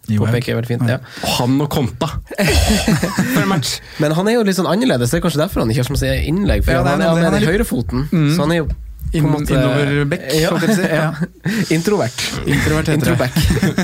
[0.10, 0.28] Johaug.
[0.32, 0.88] påpeker veldig fint.
[0.89, 0.97] Ja.
[1.38, 2.08] Han og Konta!
[2.39, 3.75] For en match!
[3.99, 5.97] Men han er jo litt sånn annerledes, det er kanskje derfor han ikke har så
[5.99, 6.63] mye innlegg.
[6.65, 8.30] For Ja, han, er han, er, han, er, han er høyrefoten, Mm.
[8.36, 8.69] så han er jo
[9.13, 10.84] Inn, måte innover bekk, Ja, si.
[10.86, 11.08] ja.
[11.76, 12.19] Introvert.
[12.45, 13.30] Introvert heter det.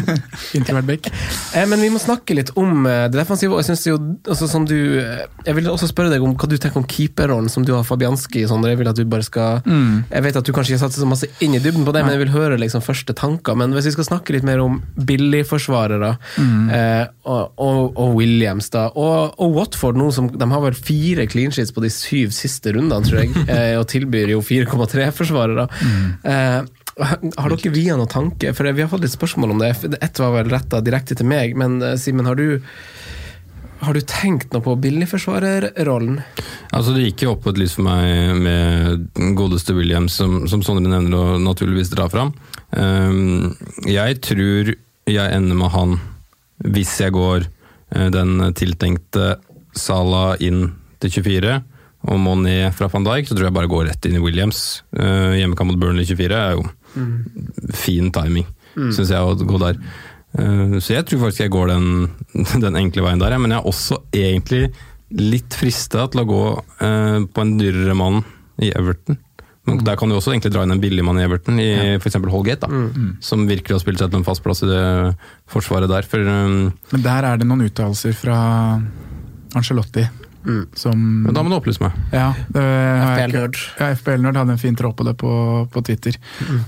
[0.59, 1.09] Introvert bekk.
[1.55, 3.57] Eh, Men vi må snakke litt om eh, det defensive.
[3.61, 3.95] Jeg, synes jo,
[4.29, 7.49] altså, som du, eh, jeg vil også spørre deg om hva du tenker om keeperrollen
[7.51, 8.45] som du har Fabianski.
[8.49, 10.03] Sånn, jeg vil at du bare skal Mm.
[10.11, 12.01] Jeg vet at du kanskje ikke har satt så masse inn i dybden på det,
[12.05, 13.55] men jeg vil høre liksom første tanker.
[13.57, 16.69] Men hvis vi skal snakke litt mer om billigforsvarere Mm.
[16.73, 21.25] eh, og, og, og Williams, da, og, og Watford nå som De har vel fire
[21.31, 24.41] clean sheets på de syv siste rundene, tror jeg, eh, og tilbyr jo
[25.15, 25.67] 4,3-forsvarere.
[26.23, 26.60] Eh,
[27.36, 28.54] har dere via noen tanke?
[28.56, 29.73] For Vi har fått litt spørsmål om det.
[30.01, 32.62] Ett var vel retta direkte til meg, men eh, Simen, har du
[33.86, 36.21] har du tenkt noe på billigforsvarerrollen?
[36.73, 40.63] Altså Det gikk jo opp på et lys for meg med godeste Williams, som, som
[40.65, 42.32] Sondre nevner og naturligvis drar fram.
[42.71, 43.54] Um,
[43.86, 44.71] jeg tror
[45.06, 45.99] jeg ender med han
[46.65, 49.36] hvis jeg går eh, den tiltenkte
[49.75, 50.69] Sala inn
[51.04, 51.60] til 24
[52.05, 54.61] og Moni fra van Dijk, så tror jeg bare går rett inn i Williams.
[54.93, 56.65] Uh, hjemmekamp mot Burnley 24 er jo
[57.75, 59.79] fin timing, syns jeg, å gå der.
[60.37, 61.87] Uh, Så jeg tror faktisk jeg går den,
[62.65, 63.41] den enkle veien der, ja.
[63.41, 64.67] men jeg er også egentlig
[65.15, 68.21] litt frista til å gå uh, på en dyrere mann
[68.61, 69.19] i Everton.
[69.65, 72.11] Men der kan du også egentlig dra inn en billig mann i Everton, i for
[72.11, 72.27] f.eks.
[72.29, 72.83] Holgate, da,
[73.25, 74.83] som virkelig har spilt seg til en fast plass i det
[75.49, 76.05] forsvaret der.
[76.05, 78.37] For um, Men der er det noen uttalelser fra
[79.57, 80.05] Angelotti
[80.77, 81.91] som men da må du opplyse meg.
[82.13, 83.58] Ja, FPL-nerd.
[83.79, 85.31] Ja, FPL-nerd hadde en fin tråd på det på,
[85.73, 86.17] på Twitter.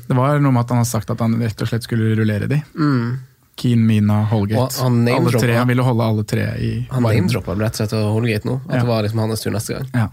[0.07, 2.49] Det var noe med at han har sagt at han rett og slett skulle rullere
[2.51, 2.61] de.
[2.77, 3.17] Mm.
[3.57, 4.77] Keen, Mina, Holgate.
[4.83, 8.45] Han alle tre, han ville holde alle tre i Han name-droppa rett og slett Holgate
[8.49, 8.59] nå.
[8.67, 8.81] At Ja.
[8.83, 9.87] det var liksom hans tur neste gang.
[9.93, 10.07] Ja.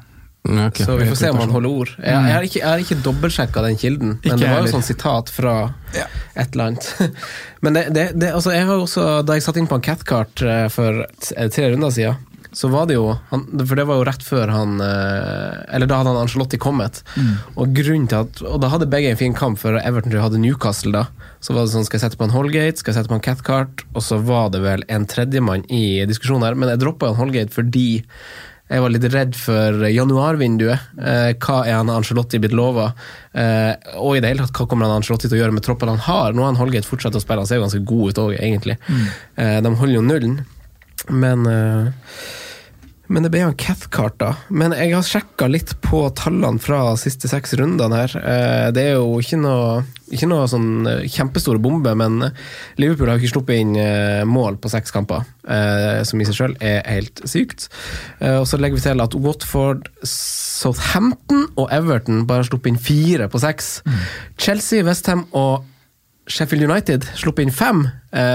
[0.44, 0.84] Okay.
[0.84, 1.90] Så vi får se om han holder ord.
[1.96, 4.72] Jeg, jeg har ikke, jeg har ikke dobbeltsjekka den kilden, men Ikke det var jo
[4.74, 5.54] sånn sitat fra
[5.96, 6.04] Ja.
[6.36, 6.88] et eller annet.
[7.64, 10.42] Men det, det, det, altså jeg har også, da jeg satt inn på en catcart
[10.44, 11.06] eh, for
[11.48, 12.20] tre runder siden,
[12.54, 15.98] så var det jo han, For det var jo rett før han eh, Eller da
[16.00, 17.02] hadde han Angelotti kommet.
[17.58, 20.94] Og grunnen til at Og da hadde begge en fin kamp, for Everton hadde Newcastle
[20.94, 21.04] da.
[21.42, 23.24] Så var det sånn, skal jeg sette på en Holgate, skal jeg sette på en
[23.24, 27.18] Catcart, og så var det vel en tredjemann i diskusjonen her, men jeg droppa en
[27.18, 28.02] Holgate fordi
[28.72, 30.86] jeg var litt redd for januarvinduet.
[30.96, 32.86] Eh, hva er han Angelotti blitt lova?
[33.36, 35.92] Eh, og i det hele tatt, hva kommer han Angelotti til å gjøre med troppen
[35.92, 36.32] han har?
[36.32, 38.78] Nå har han Holgate fortsatt å spille, han ser jo ganske god ut òg, egentlig.
[39.36, 40.38] Eh, de holder jo nullen,
[41.12, 42.16] men eh,
[43.12, 44.30] men det ble jo en Cathcart, da.
[44.48, 48.14] Men jeg har sjekka litt på tallene fra siste seks rundene her.
[48.16, 52.30] Eh, Det er jo ikke noe, ikke noe sånn eh, kjempestore bombe, men
[52.80, 56.80] Liverpool har ikke sluppet inn eh, mål på seks kamper, som i seg sjøl er
[56.88, 57.66] helt sykt.
[58.24, 63.28] Og så legger vi til at Watford, Southampton og Everton bare har sluppet inn fire
[63.28, 63.82] på seks.
[64.40, 65.66] Chelsea, Westham og
[66.32, 67.84] Sheffield United sluppet inn fem,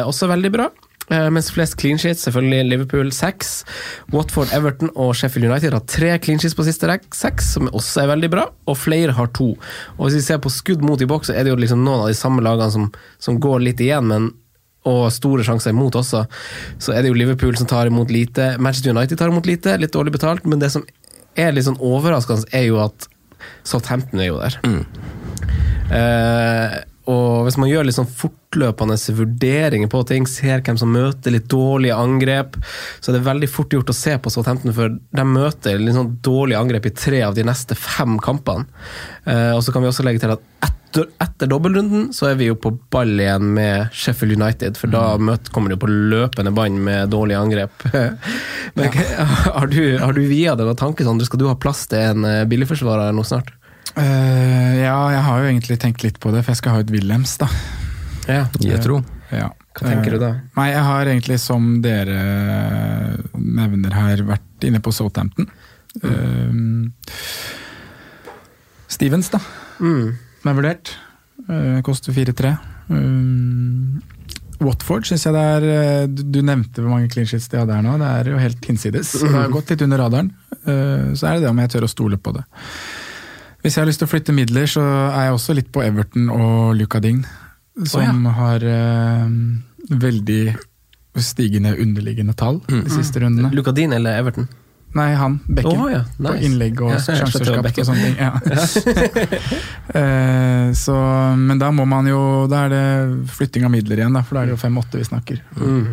[0.06, 0.70] også veldig bra.
[1.10, 3.63] Eh, mens flest clean sheets, selvfølgelig Liverpool seks.
[4.13, 8.12] Watford, Everton og Sheffield United har tre clean sheets på siste seks, som også er
[8.13, 9.56] veldig bra, og flere har to.
[9.98, 12.06] Og Hvis vi ser på skudd mot i boks, så er det jo liksom noen
[12.06, 14.32] av de samme lagene som, som går litt igjen, men
[14.88, 16.24] og store sjanser imot også.
[16.80, 18.54] Så er det jo Liverpool som tar imot lite.
[18.58, 20.86] Manchester United tar imot lite, litt dårlig betalt, men det som
[21.39, 23.10] er litt sånn overraskende, er jo at
[23.67, 24.56] Southampton er jo der.
[25.89, 31.34] Eh, og hvis man gjør litt sånn fortløpende vurderinger på ting, ser hvem som møter
[31.34, 32.60] litt dårlige angrep,
[33.00, 36.17] så er det veldig fort gjort å se på Southampton, for de møter litt sånn
[36.26, 38.69] dårlige angrep i tre av de neste fem kampene.
[39.26, 40.45] Eh, og så kan vi også legge til at
[40.89, 45.04] etter, etter dobbeltrunden så er vi jo på ball igjen med Sheffield United, for da
[45.22, 47.86] møter, kommer de jo på løpende bånd med dårlige angrep.
[48.78, 48.98] Men
[49.58, 52.26] har du, har du via deg noen tanker sånn, skal du ha plass til en
[52.26, 53.54] eh, billigforsvarer nå snart?
[53.95, 56.93] Eh, ja, jeg har jo egentlig tenkt litt på det, for jeg skal ha ut
[56.93, 57.49] Williams, da.
[58.30, 58.43] Ja.
[58.62, 59.02] Jetro.
[59.34, 59.49] Ja.
[59.78, 60.34] Hva tenker du da?
[60.36, 62.19] Eh, Nei, jeg har egentlig, som dere
[63.34, 65.49] nevner her, vært inne på Southampton.
[66.04, 66.10] Mm.
[66.10, 67.17] Uh,
[68.89, 69.41] Stevens, da.
[69.80, 70.17] Mm.
[70.41, 70.93] Som er vurdert.
[71.49, 72.54] Uh, koster 4-3.
[72.89, 73.99] Uh,
[74.60, 77.75] Watford syns jeg det er eh, Du, du nevnte hvor mange clean sheets de hadde
[77.75, 77.95] her nå.
[78.02, 79.13] Det er jo helt hinsides.
[79.21, 80.34] Det har gått litt under radaren.
[80.60, 82.43] Eh, så er det det om jeg tør å stole på det.
[83.63, 86.30] Hvis jeg har lyst til å flytte midler, så er jeg også litt på Everton
[86.32, 87.26] og Luca Dign.
[87.88, 89.28] Som har eh,
[89.89, 90.41] veldig
[91.19, 93.50] stigende underliggende tall de siste rundene.
[93.56, 94.48] Lucadin eller Everton?
[94.98, 95.36] Nei, han.
[95.45, 95.82] Bekken.
[95.84, 96.00] Oh, ja.
[96.17, 97.84] På innlegg og Ja, jeg sjanser skjønte det var skapt Bekken.
[97.84, 98.15] og sånne ting.
[98.17, 98.32] Ja.
[100.00, 100.93] Eh, så,
[101.34, 102.82] men da må man jo Da er det
[103.34, 105.39] flytting av midler igjen, da, for da er det jo 5-8 vi snakker.
[105.58, 105.88] Mm.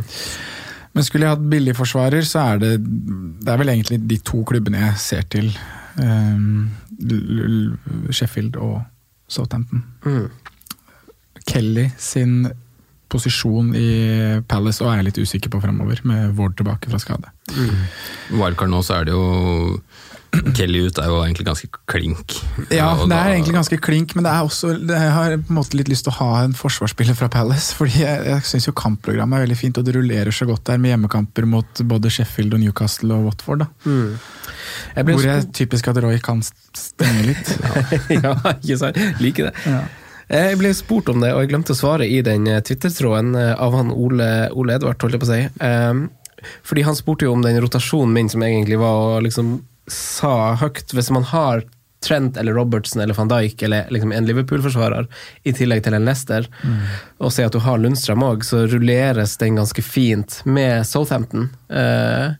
[0.97, 4.83] Men skulle jeg hatt billigforsvarer, så er det Det er vel egentlig de to klubbene
[4.85, 5.49] jeg ser til.
[5.97, 6.86] Um, L-
[8.11, 8.81] Sheffield og
[9.29, 9.85] Southampton.
[10.07, 10.31] Mm.
[11.47, 12.47] Kelly sin
[13.13, 13.89] posisjon i
[14.51, 17.31] Palace og er jeg litt usikker på fremover, med Ward tilbake fra skade.
[18.35, 19.79] Wildcard nå, så er det jo
[20.57, 22.37] Kelly ut er jo egentlig ganske klink.
[22.73, 25.37] Ja, Og det da- er egentlig ganske klink, men det er også, det, jeg har
[25.39, 27.75] på en måte litt lyst til å ha en forsvarsspiller fra Palace.
[27.79, 30.79] fordi Jeg, jeg syns jo kampprogrammet er veldig fint, og det rullerer så godt der
[30.83, 33.65] med hjemmekamper mot både Sheffield og Newcastle og Watford.
[33.65, 33.69] da.
[33.85, 34.19] Mm.
[34.97, 37.55] Jeg Hvor jeg typisk at Roy kan stenge litt.
[38.23, 39.01] ja, ikke sant?
[39.23, 39.55] Liker det.
[39.67, 39.85] Ja.
[40.27, 43.53] Jeg ble spurt om det, og jeg glemte å svare i den twittertråden Twitter-tråden eh,
[43.63, 45.43] av han Ole, Ole Edvard, holdt jeg på å si.
[45.63, 46.01] Um,
[46.67, 49.61] fordi han spurte jo om den rotasjonen min som egentlig var å liksom
[49.93, 51.65] sa høyt Hvis man har
[52.05, 55.09] Trent eller Robertson eller van Dijk eller liksom en Liverpool-forsvarer
[55.49, 56.47] i tillegg til en Leicester,
[57.19, 61.49] og si at du har Lundstrøm òg, så rulleres den ganske fint med Southampton.
[61.73, 62.37] Eh,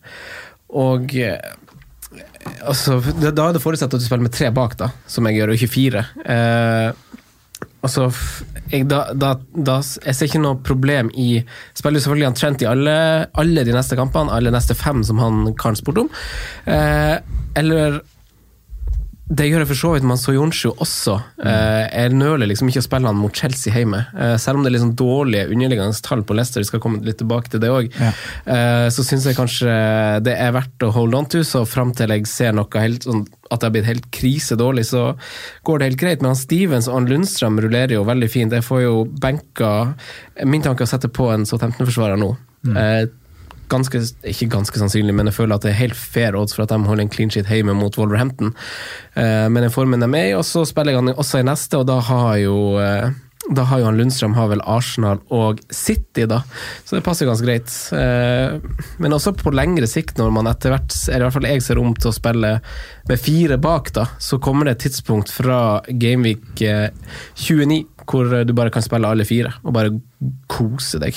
[0.77, 1.55] og eh,
[2.63, 5.51] Altså, da er det forutsatt at du spiller med tre bak, da, som jeg gjør,
[5.51, 6.03] og ikke fire.
[6.23, 7.06] Eh,
[7.85, 8.09] altså,
[8.73, 11.43] jeg, da, da, da, jeg ser ikke noe problem i
[11.77, 12.97] Spiller selvfølgelig han Trent i alle,
[13.39, 16.13] alle de neste kampene, alle neste fem som han kan spurte om.
[16.71, 17.17] Eh,
[17.57, 18.01] eller
[19.29, 21.17] det gjør jeg for så vidt med Soyonshu også.
[21.43, 24.05] Eh, jeg nøler liksom ikke å spille han mot Chelsea hjemme.
[24.15, 27.19] Eh, selv om det er liksom dårlige underliggende tall på Leicester, vi skal komme litt
[27.19, 28.13] tilbake til det òg, Ja.
[28.47, 31.43] eh, så syns jeg kanskje det er verdt å holde on to.
[31.43, 35.17] Så fram til jeg ser noe helt sånn at det har blitt helt krisedårlig, så
[35.65, 36.23] går det helt greit.
[36.23, 38.53] Men han Stevens og han Lundstrøm rullerer jo veldig fint.
[38.53, 39.95] Jeg får jo benka
[40.45, 42.37] Min tanke er å sette på en Southampton-forsvarer nå.
[42.77, 43.07] Eh,
[43.73, 44.01] ganske,
[44.33, 46.81] ikke ganske sannsynlig, men jeg føler at det er helt fair odds for at de
[46.89, 48.55] holder en clean sheet hjemme mot Wolverhampton.
[49.17, 51.81] Uh, men den formen de er i, og så spiller jeg han også i neste,
[51.81, 53.15] og da har jo uh,
[53.55, 56.41] da har jo han Lundstrøm har vel Arsenal og City, da.
[56.85, 57.71] Så det passer ganske greit.
[57.95, 58.59] Eh,
[58.99, 61.81] Men også på lengre sikt, når man etter hvert, eller i hvert fall jeg ser
[61.81, 62.53] om til å spille
[63.09, 66.91] med fire bak, da, så kommer det et tidspunkt fra Gameweek eh,
[67.37, 69.91] 29 hvor du bare kan spille alle fire, og bare
[70.47, 71.17] kose deg.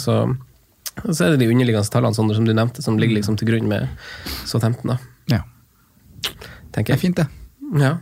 [0.00, 0.14] Så
[1.04, 3.50] og så er det de underliggende tallene Sondre, som du nevnte, som ligger liksom til
[3.50, 3.88] grunn med
[4.44, 4.98] Southampton, da,
[5.30, 5.42] Ja,
[6.70, 7.26] det er fint, det.
[7.80, 7.96] Ja,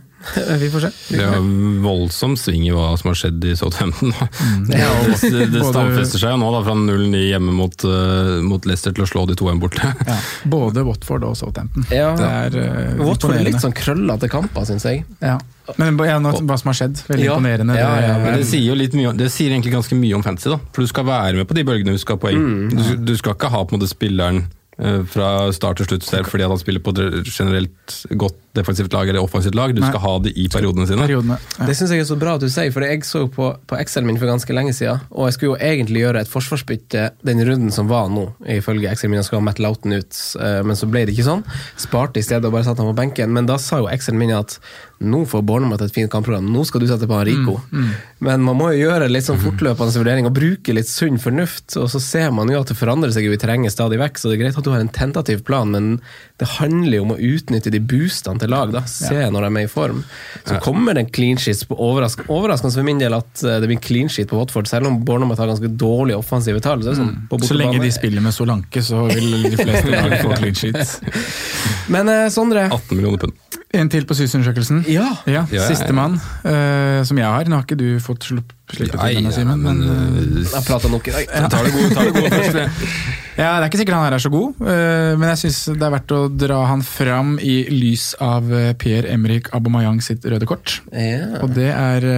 [0.59, 0.89] vi får se.
[1.09, 1.45] Vi Det er
[1.83, 4.11] voldsom sving i hva som har skjedd i Southampton.
[4.39, 4.65] Mm.
[4.75, 8.95] Ja, det, det, stamfester seg jo nå da, fra 0-9 hjemme mot, uh, mot Leicester
[8.95, 9.93] til å slå de to igjen borte.
[10.09, 10.17] Ja.
[10.51, 11.87] Både Watford og Southampton.
[11.93, 12.11] Ja.
[12.19, 15.05] Det er uh, Watford er litt sånn krøllete kamper, syns jeg.
[15.23, 15.37] Ja.
[15.77, 17.35] Men ja, nå, hva som har skjedd, veldig Ja.
[17.37, 17.75] imponerende.
[17.77, 20.23] Ja, ja, Det- Men det sier jo litt mye, det sier egentlig ganske mye om
[20.23, 20.59] fantasy, da.
[20.73, 22.39] For du skal være med på de bølgene du skal ha poeng.
[22.39, 22.69] Mm.
[22.75, 24.43] Du, du skal ikke ha på en måte spilleren
[24.79, 28.93] eh, fra start til slutt selv fordi at han spiller på et generelt godt defensivt
[28.93, 29.73] lag eller offensivt lag.
[29.75, 29.89] Du Nei.
[29.91, 31.05] skal ha det i periodene sine.
[31.05, 31.37] periodene.
[31.57, 31.67] Ja.
[31.69, 34.07] Det syns jeg er så bra at du sier, for jeg så på, på Excel
[34.07, 37.73] min for ganske lenge siden, og jeg skulle jo egentlig gjøre et forsvarsbytte den runden
[37.75, 40.89] som var nå, ifølge Excel min, jeg skulle ha Matt Lauten ut, eh, men så
[40.89, 41.45] ble det ikke sånn.
[41.79, 44.33] Sparte i stedet og bare satte han på benken, men da sa jo Excel min
[44.35, 44.57] at
[44.99, 47.55] nå får Bournemouth et fint kampprogram, nå skal du sette på Rico.
[47.71, 47.91] Mm, mm.
[48.27, 51.87] Men man må jo gjøre litt sånn fortløpende vurdering og bruke litt sunn fornuft, og
[51.93, 54.35] så ser man jo at det forandrer seg jo i terrenget stadig vekk, så det
[54.35, 56.01] er greit at du har en tentativ plan, men
[56.41, 58.83] det handler jo om å utnytte de boostene til lag, da.
[58.89, 60.03] Se når de er i form.
[60.43, 63.69] Så kommer det en clean sheet på overrask overraskende for min del at eh, det
[63.71, 66.83] blir clean sheet på Watford, selv om Bournemouth har ganske dårlige offensive tall.
[66.85, 70.35] Så, sånn, på Så lenge de spiller med Solanke, så vil de fleste lag få
[70.39, 70.99] clean sheet.
[71.93, 73.48] Men eh, Sondre 18 millioner pund.
[73.77, 74.79] En til på SYS-undersøkelsen.
[74.89, 75.03] Ja!
[75.29, 75.65] Ja, Ja, ja, ja.
[75.69, 77.45] Sistemann, uh, som jeg har.
[77.45, 79.61] Nå har ikke du fått slupp, slippe til denne, ja, Simen.
[79.61, 81.29] Men, uh, Jeg prata nok i dag.
[81.53, 82.89] Ta det gode, ta det gode først.
[83.43, 85.85] ja, det er ikke sikkert han her er så god, uh, men jeg syns det
[85.85, 90.79] er verdt å dra han fram i lys av Per Pierre-Emerick Aubameyang sitt røde kort.
[90.89, 91.43] Ja.
[91.43, 92.09] Og det er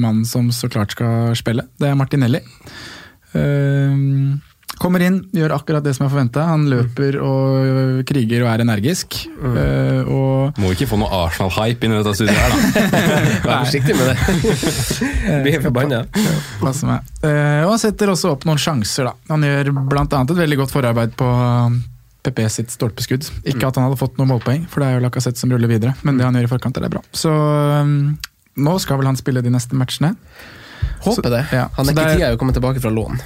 [0.00, 1.68] mannen som så klart skal spille.
[1.76, 2.40] Det er Martinelli.
[3.34, 3.94] Eh,
[4.82, 6.42] Kommer inn, gjør akkurat det som er forventa.
[6.48, 9.20] Han løper og kriger og er energisk.
[9.38, 13.02] Eh, og Må ikke få noe Arsenal-hype inn i dette studioet her, da.
[13.46, 14.16] Vær forsiktig med det.
[15.46, 16.00] Blir forbanna.
[16.60, 17.12] passer meg.
[17.22, 19.14] Eh, og han setter også opp noen sjanser, da.
[19.30, 20.04] Han gjør bl.a.
[20.20, 21.30] et veldig godt forarbeid på
[22.24, 23.26] PP sitt stolpeskudd.
[23.44, 25.94] Ikke at han hadde fått noen målpoeng, for det er jo Lacassette som ruller videre,
[26.02, 27.02] men det han gjør i forkant, er bra.
[27.14, 28.14] Så um,
[28.58, 30.14] nå skal vel han spille de neste matchene.
[31.04, 31.42] Håper det.
[31.52, 33.20] Ja, Han så det er- ikke tida å komme tilbake fra lån.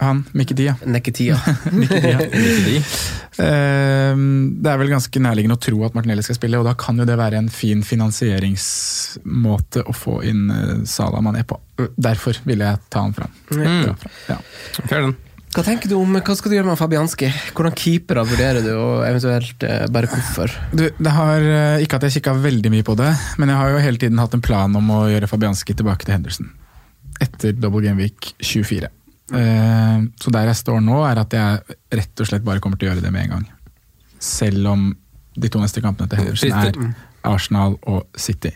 [0.00, 0.74] Han, Mikketia.
[0.88, 1.36] Neketia.
[1.72, 2.18] Mikketia.
[2.18, 2.30] Tia.
[2.68, 2.76] de.
[3.44, 4.14] Eh,
[4.60, 7.04] det er vel ganske nærliggende å tro at Martinelli skal spille, og da kan jo
[7.08, 10.48] det være en fin finansieringsmåte å få inn
[10.88, 11.58] Sala Salah Mané på.
[11.96, 13.30] Derfor ville jeg ta han fram.
[13.50, 13.94] Mm.
[14.28, 14.38] Ja.
[14.86, 15.16] Fair den.
[15.50, 17.26] Hva tenker du om, hva skal du gjøre med Fabianski?
[17.58, 20.54] Hvordan keepere vurderer du, og eventuelt eh, bare hvorfor?
[20.70, 23.10] Du, det har, eh, ikke at jeg kikka veldig mye på det,
[23.42, 26.14] men jeg har jo hele tiden hatt en plan om å gjøre Fabianski tilbake til
[26.14, 26.52] Henderson.
[27.20, 28.92] Etter Double Game Week 24.
[29.36, 32.88] Eh, så der jeg står nå, er at jeg rett og slett bare kommer til
[32.88, 33.46] å gjøre det med en gang.
[34.20, 34.90] Selv om
[35.40, 38.52] de to neste kampene til Henderson er Arsenal og City.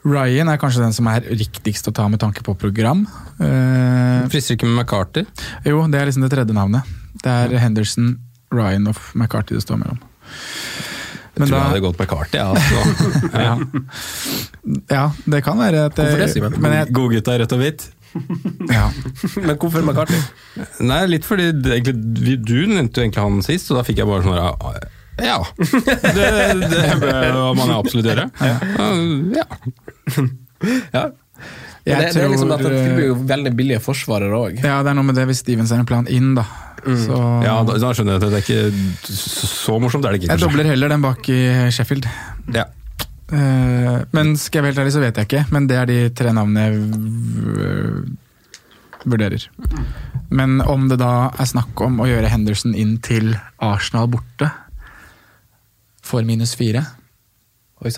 [0.00, 3.04] Ryan er kanskje den som er riktigst å ta med tanke på program.
[3.36, 5.26] Eh, Frister ikke med McCarthy.
[5.68, 6.88] jo, det er liksom det tredje navnet.
[7.20, 8.14] Det er Henderson,
[8.54, 10.00] Ryan og McCarthy det står mellom.
[11.36, 12.40] Jeg tror jeg hadde gått McCarthy.
[12.40, 12.80] Ja, altså.
[13.46, 13.54] ja.
[14.90, 15.04] ja,
[15.36, 16.94] det kan være at Hvorfor det, Simen?
[16.96, 17.86] Godgutta i rødt og hvitt.
[18.76, 18.86] ja.
[19.46, 20.20] Men hvorfor McCartney?
[20.86, 24.10] Nei, litt fordi det, egentlig, du nevnte jo egentlig han sist, og da fikk jeg
[24.10, 24.36] bare sånn
[25.20, 25.38] Ja.
[26.16, 26.28] Det,
[26.64, 28.30] det bør man absolutt gjøre.
[28.40, 28.56] Ja.
[30.94, 31.04] ja.
[31.80, 34.58] Det, det er liksom at De det tilbyr jo veldig billige forsvarere òg.
[34.60, 36.44] ja, det er noe med det hvis Stevens er en plan inn, da.
[36.80, 38.60] Så ja da, da skjønner jeg at det er ikke
[39.04, 40.06] så så morsomt.
[40.08, 40.32] er det ikke.
[40.32, 41.40] jeg dobler heller den bak i
[41.74, 42.08] Sheffield.
[42.56, 42.64] Ja.
[43.30, 45.44] Eh, men skal jeg være helt ærlig, så vet jeg ikke.
[45.54, 46.74] Men det er de tre navnene jeg
[49.04, 49.46] vurderer.
[50.30, 54.50] Men om det da er snakk om å gjøre Henderson inn til Arsenal borte
[56.04, 56.84] for minus fire,
[57.80, 57.90] Oi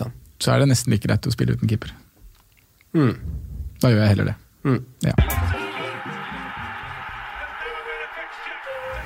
[0.43, 1.91] så er det nesten like greit å spille uten keeper.
[2.95, 3.15] Mm.
[3.81, 4.35] Da gjør jeg heller det.
[4.67, 4.79] Mm.
[5.03, 5.15] Ja.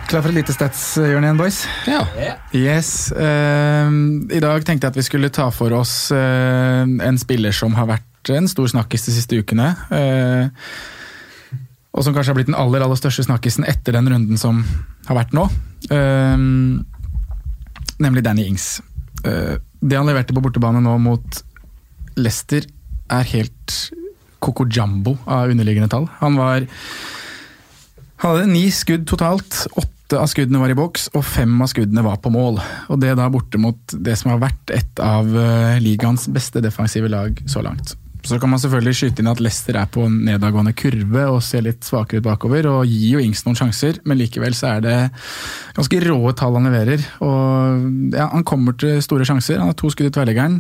[0.08, 1.64] Klar for et lite stats-hjørne igjen, boys?
[2.16, 2.36] ja.
[2.56, 3.10] Yes.
[3.12, 3.92] Uh,
[4.32, 7.90] I dag tenkte jeg at vi skulle ta for oss uh, en spiller som har
[7.90, 9.74] vært en stor snakkis de siste ukene.
[9.92, 10.48] Uh,
[11.98, 14.62] og som kanskje har blitt den aller aller største snakkisen etter den runden som
[15.08, 15.48] har vært nå.
[15.90, 16.38] eh,
[17.98, 18.68] nemlig Danny Ings.
[19.26, 21.40] Eh, det han leverte på bortebane nå mot
[22.20, 22.68] Leicester,
[23.10, 23.78] er helt
[24.44, 26.06] coco jambo av underliggende tall.
[26.22, 26.68] Han var
[28.22, 29.66] han hadde ni skudd totalt.
[29.78, 32.62] Åtte av skuddene var i boks, og fem av skuddene var på mål.
[32.94, 37.10] Og det da borte mot det som har vært et av eh, ligaens beste defensive
[37.12, 37.98] lag så langt.
[38.28, 41.64] Så kan man selvfølgelig skyte inn at Leicester er på en nedadgående kurve og ser
[41.64, 44.98] litt svakere ut bakover, og gir jo Ings noen sjanser, men likevel så er det
[45.78, 47.06] ganske rå tall han leverer.
[47.24, 49.62] Og ja, han kommer til store sjanser.
[49.62, 50.60] Han har to skudd i tverrleggeren.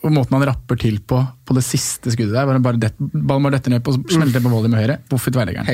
[0.00, 2.90] Og måten han rapper til på på det siste skuddet der, var det bare det,
[2.98, 5.66] ballen bare detter ned på, smelter på volley med høyre, voff i tverrleggeren.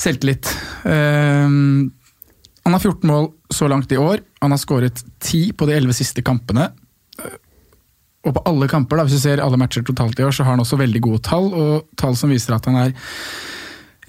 [0.00, 0.48] Selvtillit.
[0.84, 1.90] Um,
[2.66, 4.22] han har 14 mål så langt i år.
[4.42, 6.70] Han har skåret 10 på de 11 siste kampene.
[7.22, 7.36] Eh,
[8.26, 10.56] Og på alle kamper, da, hvis du ser alle matcher totalt i år, så har
[10.56, 12.90] han også veldig gode tall, og tall som viser at han er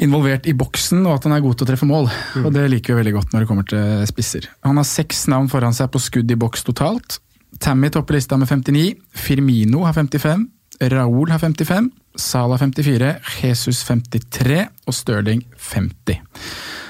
[0.02, 2.10] involvert i boksen, og at han er god til å treffe mål.
[2.42, 4.48] Og det liker vi veldig godt når det kommer til spisser.
[4.66, 7.20] Han har seks navn foran seg på skudd i boks totalt.
[7.60, 10.48] Tammy topper lista med 59, Firmino har 55,
[10.82, 16.22] Raúl har 55, Salah 54, Jesus 53 og Stirling 50.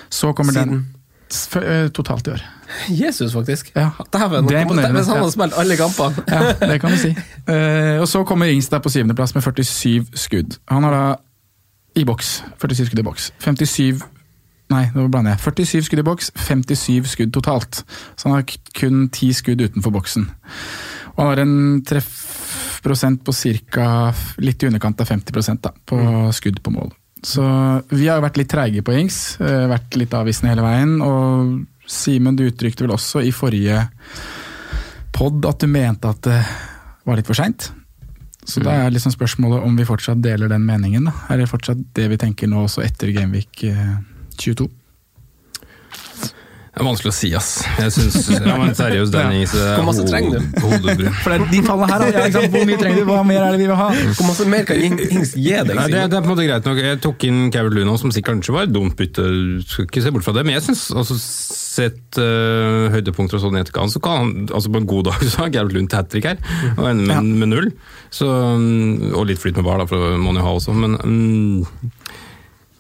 [0.10, 0.70] Så kommer den
[1.30, 2.42] Siden f- eh, totalt i år.
[3.06, 3.72] Jesus, faktisk.
[3.76, 4.48] Ja, Dæven.
[4.48, 6.24] Hvis han hadde spilt alle kampene.
[6.28, 7.14] Ja, det kan du si.
[7.48, 10.58] Uh, og så kommer Ingstad på syvendeplass med 47 skudd.
[10.68, 11.16] Han har da
[11.96, 13.32] i boks 47 skudd i boks.
[13.40, 14.04] 57
[14.74, 15.44] Nei, nå blander jeg.
[15.46, 17.84] 47 skudd i boks, 57 skudd totalt.
[18.20, 20.28] Så han har kun 10 skudd utenfor boksen.
[21.16, 23.36] Og han har en treffprosent på
[23.72, 23.88] ca.
[24.44, 26.00] litt i underkant av 50 da, på
[26.36, 26.92] skudd på mål.
[27.24, 27.44] Så
[27.90, 31.02] vi har vært litt treige på Ings, eh, vært litt avvisende hele veien.
[31.02, 33.88] Og Simen, du uttrykte vel også i forrige
[35.16, 36.42] pod at du mente at det
[37.08, 37.72] var litt for seint.
[38.48, 41.10] Så da er liksom spørsmålet om vi fortsatt deler den meningen.
[41.10, 41.16] Da.
[41.34, 43.98] Er det fortsatt det vi tenker nå også etter Gameweek eh,
[44.38, 44.70] 22?
[46.78, 47.48] Det er vanskelig å si, ass.
[47.82, 49.54] Jeg synes, ja, men seriøst, Dennis.
[49.58, 50.60] Hvor masse trenger du?
[50.62, 51.16] hodebrun.
[51.24, 52.46] For det er de tallene her, ja, liksom.
[52.54, 53.08] Hvor mye trenger du?
[53.10, 53.88] Hva mer er det vi vil ha?
[54.20, 55.72] Hvor masse mer kan Ing- Ings gi deg?
[55.74, 56.82] Nei, det, det er på en måte greit nok.
[56.86, 59.26] Jeg tok inn Cavert Luna, som sikkert kanskje var et dumt bytte,
[59.74, 60.46] skal ikke se bort fra det.
[60.46, 64.70] Men jeg syns altså, sett uh, høydepunkter og sånn i etterkant, så kan han altså
[64.78, 66.38] på en god dag så har Carol Lund til hat trick her,
[66.78, 67.26] og ender med, Ja.
[67.42, 67.72] med null.
[68.14, 70.78] Så, mm, og litt flyt med bar, da, for det må han jo ha også.
[70.78, 71.96] Men mm,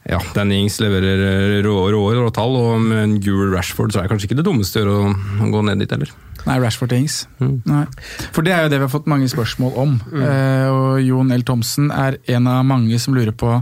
[0.07, 3.99] Ja, Danny Ings leverer eh, rå, rå, rå tall, og med en gul Rashford så
[3.99, 6.13] er det kanskje ikke det dummeste å å gå ned dit heller.
[6.47, 7.17] Nei, Rashford og Ings.
[7.43, 7.57] Mm.
[7.67, 7.83] Nei.
[8.31, 9.97] For det er jo det vi har fått mange spørsmål om.
[10.15, 11.43] Eh, og Jon L.
[11.47, 13.57] Thomsen er en av mange som lurer på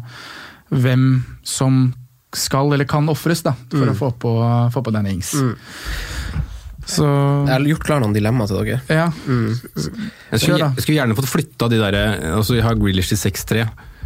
[0.69, 1.07] hvem
[1.45, 1.87] som
[2.35, 4.35] skal eller kan ofres for å få på,
[4.75, 5.33] få på Danny Ings.
[6.85, 8.81] Så Jeg har gjort klar noen dilemmaer til dere.
[8.91, 9.07] ja.
[9.25, 11.97] Jeg skulle, jeg skulle gjerne fått flytta de der
[12.35, 13.65] altså Jeg har Grealish til 6-3.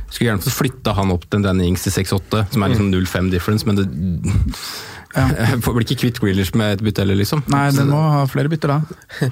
[0.10, 3.34] Skulle gjerne fått flytta han opp til denne Ings til 6-8, som er liksom 0-5
[3.34, 5.24] difference, men det Ja.
[5.50, 7.42] Jeg blir ikke kvitt Grealish med et bytte heller, liksom.
[7.50, 8.76] Nei, den må ha flere bytter da.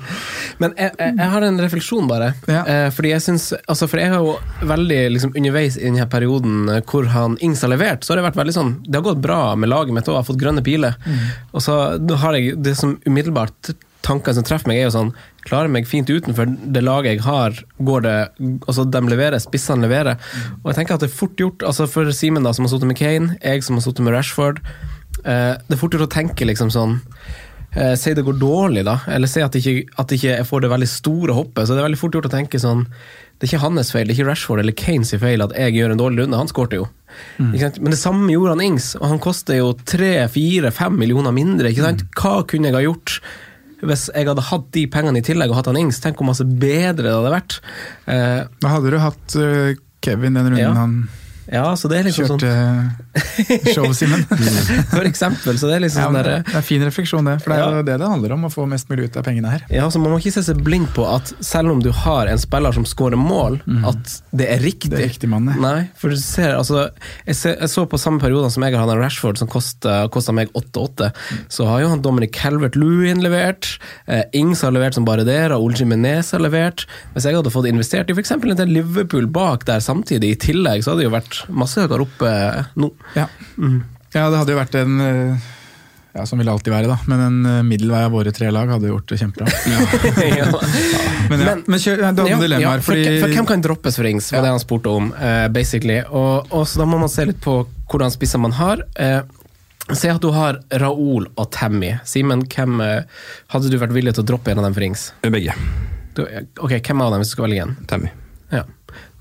[0.62, 2.32] Men jeg, jeg, jeg har en refleksjon, bare.
[2.50, 2.64] Ja.
[2.66, 4.34] Eh, fordi jeg synes, altså For jeg har jo
[4.66, 8.26] veldig liksom, underveis i denne perioden eh, hvor han Ings har levert, så har det
[8.32, 10.98] vært veldig sånn Det har gått bra med laget mitt òg, har fått grønne piler.
[11.54, 11.78] Og så
[12.26, 13.76] har jeg det som umiddelbart
[14.08, 15.14] tankene som treffer meg, er jo sånn
[15.48, 18.16] Klarer meg fint utenfor det laget jeg har, går det
[18.68, 20.20] Altså, de leverer, spissene leverer.
[20.62, 22.90] Og jeg tenker at det er fort gjort, altså for Simen da, som har sittet
[22.90, 24.62] med Kane, jeg som har sittet med Rashford
[25.24, 26.98] eh, Det er fort gjort å tenke liksom sånn
[27.76, 30.74] eh, Si det går dårlig, da, eller si at, ikke, at ikke jeg får det
[30.74, 31.64] veldig store hoppet.
[31.64, 34.16] Så det er veldig fort gjort å tenke sånn Det er ikke hans feil, det
[34.16, 36.44] er ikke Rashford eller Kanes feil at jeg gjør en dårlig runde.
[36.44, 36.92] Han skårte jo.
[37.38, 37.80] Sant?
[37.80, 41.72] Men det samme gjorde han Ings, og han koster jo tre, fire, fem millioner mindre.
[41.72, 42.08] Ikke sant?
[42.18, 43.22] Hva kunne jeg ha gjort?
[43.86, 46.46] Hvis jeg hadde hatt de pengene i tillegg og hatt han Ings, tenk hvor masse
[46.48, 47.60] bedre det hadde vært.
[48.10, 50.74] Eh, Da hadde du hatt eh, Kevin den runden Ja.
[50.74, 51.10] han
[51.52, 54.24] ja, så det er liksom sånn kjørte show, Simen.
[54.94, 56.30] For eksempel, så det er liksom Ja, sånn der...
[56.48, 57.38] det er fin refleksjon, det.
[57.44, 57.70] For det er Ja.
[57.80, 59.64] jo det det handler om, å få mest mulig ut av pengene her.
[59.74, 62.38] Ja, så Man må ikke se seg blind på at selv om du har en
[62.42, 64.92] spiller som skårer mål, at det er riktig.
[64.94, 65.48] Det er riktig mann.
[65.62, 66.88] Nei, for du ser, altså,
[67.26, 70.52] jeg, ser, jeg så på samme periode som jeg har hatt Rashford som kosta meg
[70.58, 71.12] 8-8,
[71.54, 73.78] så har jo han Dominic Calvert-Lewin levert,
[74.08, 76.86] eh, Ings har levert som bare det, Raúl Jimenez har levert.
[77.16, 78.32] Hvis jeg hadde fått investert i f.eks.
[78.38, 82.04] en del Liverpool bak der samtidig, i tillegg, så hadde det jo vært masse høyere
[82.08, 82.32] oppe
[82.80, 82.90] nå.
[83.18, 83.28] Ja.
[84.14, 85.48] ja, det hadde jo vært en eh,
[86.18, 86.96] ja, Som vil alltid være, da.
[87.06, 89.48] Men en eh, middelvei av våre tre lag hadde gjort det kjempebra.
[90.40, 90.48] ja.
[91.30, 91.56] Men, ja.
[91.68, 92.64] Men- kjør, ja, du hadde Ja, dilemmaer.
[92.64, 94.46] ja, for, fordi for hvem kan droppes for rings, var Ja.
[94.48, 96.00] det han spurte om, Uh, basically.
[96.10, 97.60] Og, og så da må man se litt på
[97.92, 98.82] hvordan spisser man har.
[99.00, 99.22] Uh,
[99.96, 101.94] Se at du har Raoul og Tammy.
[102.04, 103.06] Simen, hvem eh,
[103.54, 105.06] hadde du vært villig til å droppe en av dem for rings?
[105.24, 105.54] Begge.
[106.18, 106.26] Du,
[106.60, 107.72] ok, Hvem av dem hvis du skal velge en?
[107.88, 108.10] Tammy.
[108.52, 108.66] Ja.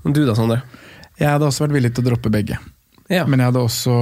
[0.03, 0.57] Du da, Sondre?
[1.19, 2.57] Jeg hadde også vært villig til å droppe begge.
[3.09, 3.23] Ja.
[3.25, 3.93] Men jeg hadde også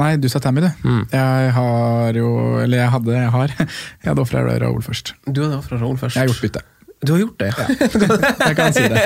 [0.00, 0.70] Nei, du sa Tammy, du.
[0.82, 1.04] Mm.
[1.12, 2.30] Jeg har jo
[2.64, 3.52] Eller jeg hadde, jeg har.
[4.02, 5.12] Jeg hadde ofra Raoul først.
[5.30, 6.16] Du hadde ofra Raoul først.
[6.18, 6.64] Jeg har gjort bytte.
[7.06, 7.52] Du har gjort det?
[7.54, 7.66] Ja.
[8.48, 9.02] Jeg kan si det.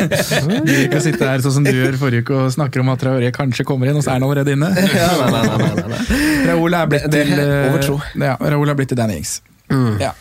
[0.65, 3.29] Du kan sitte her sånn som du gjør forrige uke og snakker om at Traoré
[3.37, 4.71] kanskje kommer inn, og så er han allerede inne.
[4.97, 6.21] Ja, nei, nei, nei, nei, nei.
[6.49, 7.99] Raoul er blitt Det- det til eh, overtro.
[8.17, 9.35] Ja, Raoul er blitt til Danny Ings.
[9.69, 10.01] Mm.
[10.01, 10.15] Ja.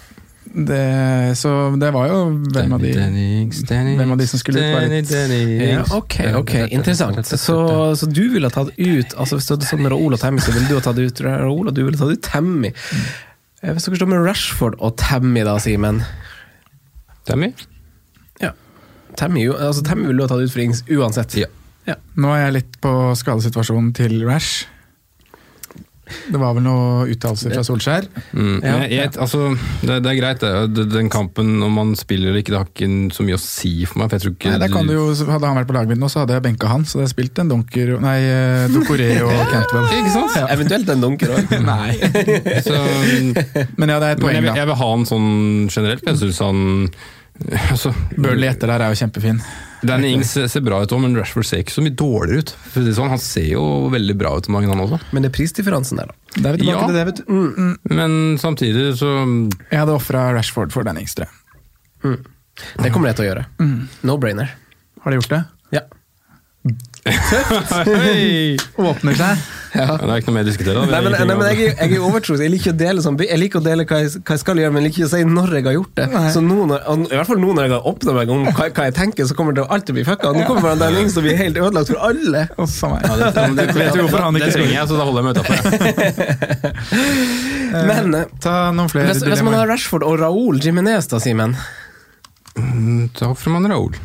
[0.51, 1.49] Det, så
[1.79, 2.15] det var jo
[2.51, 2.89] hvem av de
[3.95, 5.07] hvem av de som skulle ut, var litt-
[5.71, 7.25] Ja, ok, ok, interessant.
[7.39, 7.55] Så,
[7.95, 10.39] så du ville ha tatt ut altså Hvis du hadde stått med Raoul og Tammy,
[10.43, 12.73] så ville du ha tatt ut Raoul, og du ville tatt ut Tammy.
[13.63, 16.03] Eh, Hvis dere står med Rashford og Tammy, da, Simen
[17.25, 17.53] Tammy?
[18.41, 18.51] ja.
[19.15, 21.35] Tammy, altså, Tammy ville du ha tatt ut for Ings uansett.
[21.37, 21.47] Ja.
[21.87, 21.95] Ja.
[22.15, 24.65] Nå er jeg litt på skadesituasjonen til Rash.
[26.31, 28.07] Det var vel noen uttalelser fra Solskjær.
[28.31, 28.57] Mm.
[28.59, 28.75] Ja.
[28.83, 29.51] Jeg, jeg, altså,
[29.81, 30.85] det, det er greit, det.
[30.91, 34.01] Den kampen, om man spiller eller ikke, det har ikke så mye å si for
[34.01, 34.11] meg.
[34.11, 36.11] For jeg tror ikke Nei, kan du jo, Hadde han vært på laget mitt nå,
[36.11, 36.85] så hadde jeg benka han.
[36.87, 39.89] Så hadde jeg spilt en Dunker Nei, eh, Dokoré og Cantwell.
[40.01, 40.37] Ikke sant?
[40.39, 40.51] Ja.
[40.55, 41.55] Eventuelt en dunker òg.
[41.71, 41.95] Nei.
[42.65, 42.77] Så,
[43.79, 45.33] Men ja, det er et poeng, jeg, jeg vil ha han sånn
[45.71, 46.05] generelt.
[46.07, 46.63] Jeg syns han
[47.71, 49.41] altså, Burnley etter der er jo kjempefin.
[49.83, 52.51] Danny Ings ser bra ut òg, men Rashford ser ikke så mye dårligere ut.
[52.73, 54.99] For det sånn, Han ser jo veldig bra ut om dagen, han også.
[55.11, 56.41] Men det er prisdifferansen der, da.
[56.41, 56.87] Der er vi tilbake Ja.
[56.87, 57.95] til det, vet du.
[57.95, 59.11] Men samtidig så
[59.71, 62.17] Jeg hadde ofra Rashford for Danny Ings, tror jeg.
[62.81, 63.45] Det kommer jeg til å gjøre.
[64.03, 64.49] No-brainer.
[65.01, 65.43] Har de gjort det?
[67.01, 68.57] Hei!
[68.77, 69.37] Åpner seg.
[69.73, 69.85] ja.
[69.97, 70.81] Det er ikke noe mer å diskutere.
[70.85, 72.41] Nei, men, nei, men jeg, er- jeg er overtroisk.
[72.45, 74.73] Jeg liker å dele, sånn, jeg liker å dele hva, jeg, hva jeg skal gjøre,
[74.75, 76.05] men jeg liker ikke å si når jeg har gjort det.
[76.13, 76.27] Nei.
[76.35, 78.85] Så nå, når, I hvert fall nå når jeg har åpna meg om hva, hva
[78.89, 80.33] jeg tenker, så kommer det alltid å bli fucka.
[80.37, 82.43] Nå kommer den yngste som blir helt ødelagt for alle.
[82.53, 82.69] Å.
[82.69, 85.33] Ja, det, det, det, Vet du hvorfor han ikke springer, så da holder jeg meg
[85.41, 85.57] utafor.
[87.89, 91.55] Men eh, Ta noen flere hvis, hvis man har Rashford og Raoul Jimenez, da, Simen,
[93.17, 93.95] Da får man Raoul.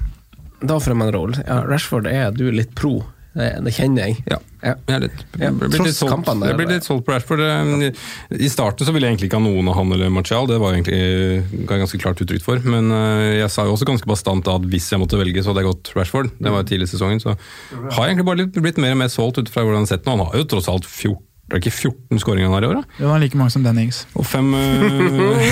[0.61, 1.37] Da får man Raoul.
[1.47, 3.03] Ja, Rashford er du litt pro.
[3.37, 4.23] Det, det kjenner jeg.
[4.31, 4.39] Ja.
[4.65, 4.73] Ja.
[4.89, 7.43] Jeg litt, jeg blir litt solgt, der, jeg blir litt solgt på Rashford.
[7.45, 10.57] Eh, I starten så ville jeg egentlig ikke ha noen av han eller Martial, det
[10.63, 12.65] var jeg egentlig ga jeg ganske klart uttrykk for.
[12.65, 15.67] Men eh, jeg sa jo også ganske bastant at hvis jeg måtte velge, så hadde
[15.67, 16.33] jeg gått Rashford.
[16.41, 19.43] Det var tidlig i sesongen, så har jeg egentlig bare blitt mer og mer solgt
[19.43, 20.17] ut fra hvordan jeg har sett den.
[20.17, 22.79] Han har jo tross alt 14, det er ikke 14 skåringer han har i år,
[22.81, 22.97] da?
[22.99, 24.17] Jo, han er like mange som Dennings Ings.
[24.19, 25.45] Og fem, øh,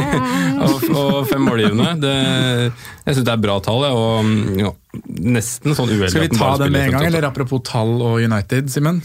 [0.64, 1.90] og, og fem målgivende.
[2.00, 2.12] Det,
[3.04, 4.70] jeg syns det er bra tall, og mm, ja,
[5.36, 8.72] nesten sånn uheldig Skal vi ta det med en gang, eller apropos tall og United,
[8.72, 9.02] Simen?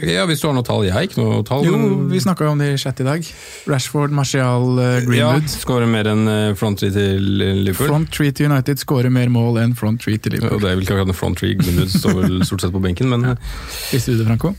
[0.00, 0.86] Ja, Hvis du har noe tall.
[0.86, 1.66] Jeg har ikke noe tall.
[1.68, 1.76] Jo,
[2.08, 3.26] vi snakka om det i chat i dag.
[3.68, 4.64] Rashford, Martial,
[5.04, 5.44] Greenwood.
[5.44, 5.52] ja.
[5.52, 7.90] Skårer mer enn eh, front three til eh, Liverpool.
[7.90, 10.62] Front three til United skårer mer mål enn front three til Liverpool.
[10.62, 10.64] Liverpool.
[10.64, 11.58] det er vel ikke akkurat en front three.
[11.60, 13.52] Greenwood står vel stort sett på benken, men eh,
[13.92, 14.54] Visste du det, Franco?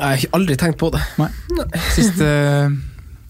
[0.00, 1.02] Jeg har aldri tenkt på det.
[1.20, 1.28] Nei.
[1.94, 2.28] Siste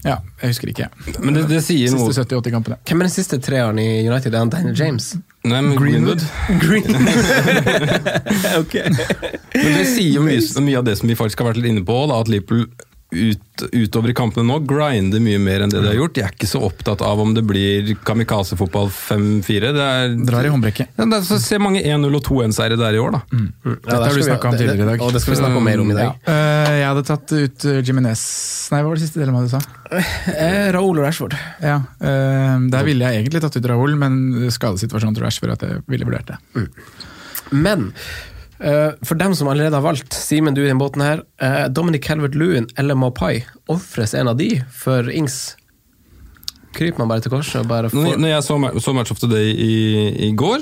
[0.05, 0.87] Ja, jeg husker ikke.
[1.21, 2.79] Men det, det sier noe Siste 70-80 kampene.
[2.89, 4.33] Hvem er den siste treeren i United?
[4.33, 5.11] Er han Daniel James?
[5.45, 6.25] Nei, men Greenwood.
[6.61, 6.89] Green.
[8.63, 8.77] ok.
[9.57, 11.85] Men det sier jo mye, mye av det som vi faktisk har vært litt inne
[11.87, 12.69] på, da, at Liverpool
[13.11, 16.15] ut, utover i kampene nå grinder mye mer enn det de har gjort.
[16.17, 19.73] De er ikke så opptatt av om det blir kamikaze-fotball 5-4.
[19.77, 20.95] Det er Drar i håndbrekket.
[20.97, 23.23] ja, det er, så Se mange 1-0 og 2-1-seire der i år, da.
[23.65, 25.05] Dette har du snakket om tidligere i dag.
[25.07, 26.31] Og det skal vi snakke om mer om i dag.
[26.31, 28.23] Eh, jeg hadde tatt ut Jiminez Jimenez
[28.71, 29.63] Nei, hva var det siste delen av det du sa?
[29.91, 31.35] Uh, Raoul og Rashford.
[31.65, 35.83] Ja, uh, Der ville jeg egentlig tatt ut Raoul, men skadesituasjonen til Rashford at jeg
[35.91, 36.39] ville vurdert det.
[37.51, 38.40] Men eh,
[39.07, 42.69] for dem som allerede har valgt, Simen, du i den båten her, uh, Dominic Calvert-Lewin
[42.77, 45.57] eller Mapai, ofres en av de for Ings?
[46.71, 48.55] Kryper man bare til korset og bare får når jeg så,
[48.85, 49.71] så Match of the Day i,
[50.29, 50.59] i går,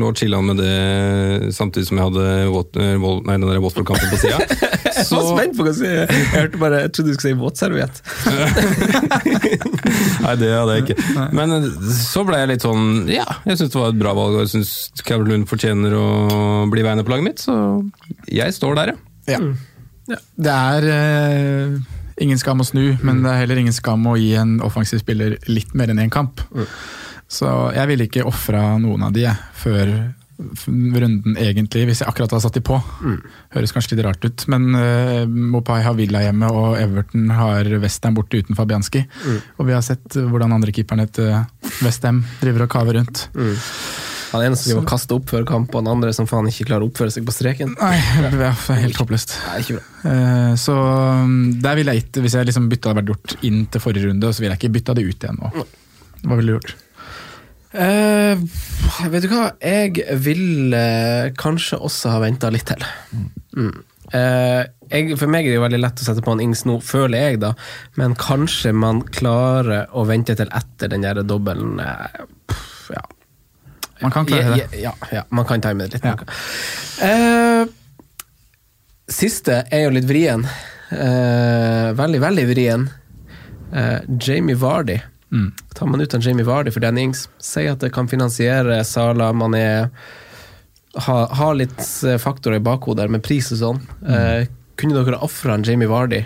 [0.00, 2.94] lå chilla med det samtidig som jeg hadde Wat- eh,
[3.26, 4.38] nei, den Watford-kampen på sida.
[4.96, 5.88] Jeg var spent på hva du skulle si.
[5.92, 7.96] Jeg hørte bare, jeg trodde du skulle si våtserviett.
[10.24, 10.96] Nei, det hadde jeg ikke.
[11.36, 11.66] Men eh,
[11.98, 14.52] så ble jeg litt sånn Ja, jeg syns det var et bra valg, og jeg
[14.54, 14.72] syns
[15.26, 16.00] Lund fortjener å
[16.72, 17.54] bli veiende på laget mitt, så
[18.30, 18.88] jeg står der,
[19.28, 19.38] ja.
[20.06, 20.18] Ja.
[20.38, 21.74] Det er eh,
[22.26, 25.38] ingen skam å snu, men det er heller ingen skam å gi en offensiv spiller
[25.50, 26.42] litt mer enn én kamp.
[27.26, 29.92] Så jeg ville ikke ofra noen av de jeg, før
[30.36, 32.76] runden, egentlig, hvis jeg akkurat hadde satt de på.
[33.56, 38.18] Høres kanskje litt rart ut, men uh, Mopai har Villa hjemme, og Everton har Westham
[38.18, 39.06] borte uten Fabianski.
[39.56, 41.32] Og vi har sett hvordan andre keeperne til
[41.80, 43.26] Westham driver og kaver rundt.
[44.32, 46.86] Han ene som driver kaster opp før kamp, og han andre som faen ikke klarer
[46.86, 47.74] å oppføre seg på streken.
[47.78, 47.98] Nei,
[48.34, 49.36] det er helt håpløst.
[49.56, 53.64] Eh, Så um, der ville jeg gitt, hvis jeg liksom bytta hadde vært gjort inn
[53.70, 55.66] til forrige runde, så ville jeg ikke bytta det ut igjen nå.
[56.26, 56.74] Hva ville du gjort?
[57.76, 58.40] Uh,
[59.12, 60.80] vet du hva, jeg ville
[61.36, 62.86] kanskje også ha venta litt til.
[63.56, 63.74] Mm.
[64.14, 64.62] Eh,
[64.92, 67.24] jeg, for meg er det jo veldig lett å sette på en Ings nå, føler
[67.24, 67.52] jeg, da.
[67.98, 71.80] Men kanskje man klarer å vente til etter den der dobbelen.
[71.82, 72.22] eh,
[72.94, 73.02] ja.
[74.02, 74.80] Man kan klare det.
[74.80, 76.04] Ja, ja, man kan time det litt.
[76.04, 76.16] Ja.
[77.00, 77.68] Uh,
[79.08, 80.46] siste er jo litt vrien.
[80.92, 82.88] Uh, veldig, veldig vrien.
[83.72, 85.00] Uh, Jamie Vardy.
[85.32, 85.50] Mm.
[85.74, 89.56] Tar man ut en Jamie Vardy for Dennings, sier at det kan finansiere Sala, man
[89.58, 89.90] er
[90.96, 91.82] har ha litt
[92.18, 93.80] faktorer i bakhodet med pris og sånn.
[94.08, 94.46] Eh,
[94.80, 96.22] kunne dere ofra en Jamie Vardy?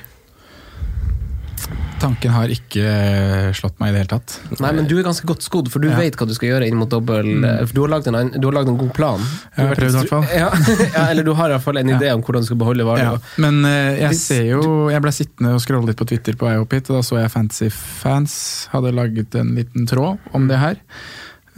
[2.00, 4.34] Tanken har ikke eh, slått meg i det hele tatt.
[4.62, 5.98] Nei, men du er ganske godt skodd, for du Ja.
[6.00, 8.46] vet hva du skal gjøre inn mot dobbel eh, For du har lagd en, du
[8.48, 9.20] har lagd en god plan.
[9.56, 10.26] Jeg har prøvd i hvert fall.
[10.32, 10.48] Ja,
[10.96, 13.16] ja, eller du har i hvert fall en idé om hvordan du skal beholde Vardø.
[13.44, 16.56] Men eh, jeg ser jo Jeg ble sittende og scrolle litt på Twitter på vei
[16.62, 18.34] opp hit, og da så jeg Fantasy Fans
[18.72, 20.80] hadde laget en liten tråd om det her.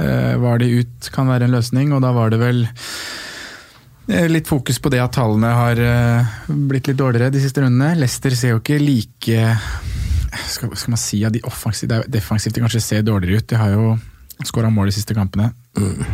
[0.03, 2.64] Eh, var de ut kan være en løsning, og da var det vel
[4.09, 7.95] eh, litt fokus på det at tallene har eh, blitt litt dårligere de siste rundene.
[8.01, 9.43] Leicester ser jo ikke like
[10.48, 13.48] skal, skal man si at de offensivt, defensivt de kanskje ser dårligere ut.
[13.52, 13.96] De har jo
[14.48, 15.52] skåra mål de siste kampene.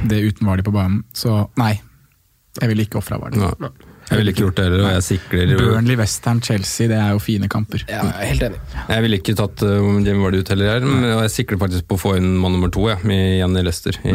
[0.09, 1.05] Det uten Vardi på banen.
[1.17, 1.75] Så nei,
[2.61, 3.41] jeg ville ikke ofra Vardy.
[4.09, 7.19] Jeg ville ikke gjort det heller, og jeg sikler Burnley, Westham, Chelsea, det er jo
[7.21, 7.83] fine kamper.
[7.91, 8.61] Ja, jeg er helt enig.
[8.89, 12.01] Jeg ville ikke tatt uh, Jamie Vardy ut heller, men jeg sikler faktisk på å
[12.01, 14.15] få inn mann nummer to ja, i- igjen i Leicester, i,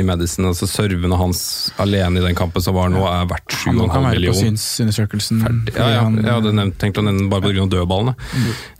[0.00, 0.48] i Madison.
[0.50, 1.42] Altså Servene hans
[1.82, 3.92] alene i den kampen som var nå, er verdt 7,5 millioner.
[3.92, 5.42] Han kan være på synsundersøkelsen.
[5.76, 7.66] Ja, ja, jeg hadde nevnt, tenkt å nevne den bare pga.
[7.76, 8.16] dødballene.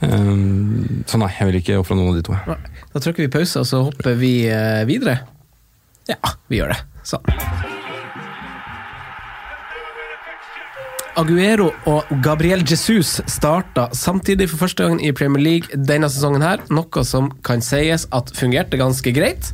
[0.01, 2.39] Um, så nei, jeg vil ikke ofre noen av de to.
[2.95, 5.21] Da trykker vi pause, og så hopper vi eh, videre.
[6.11, 6.17] Ja,
[6.51, 6.81] vi gjør det.
[7.07, 7.29] Sånn.
[11.19, 16.63] Aguero og Gabriel Jesus starta samtidig for første gang i Premier League denne sesongen, her,
[16.71, 19.51] noe som kan sies at fungerte ganske greit.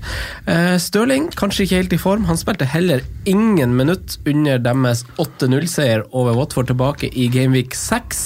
[0.51, 6.05] Eh, Stirling kanskje ikke helt i form, han spilte heller ingen minutt under deres 8-0-seier
[6.13, 8.23] over Watford tilbake i Gameweek 6.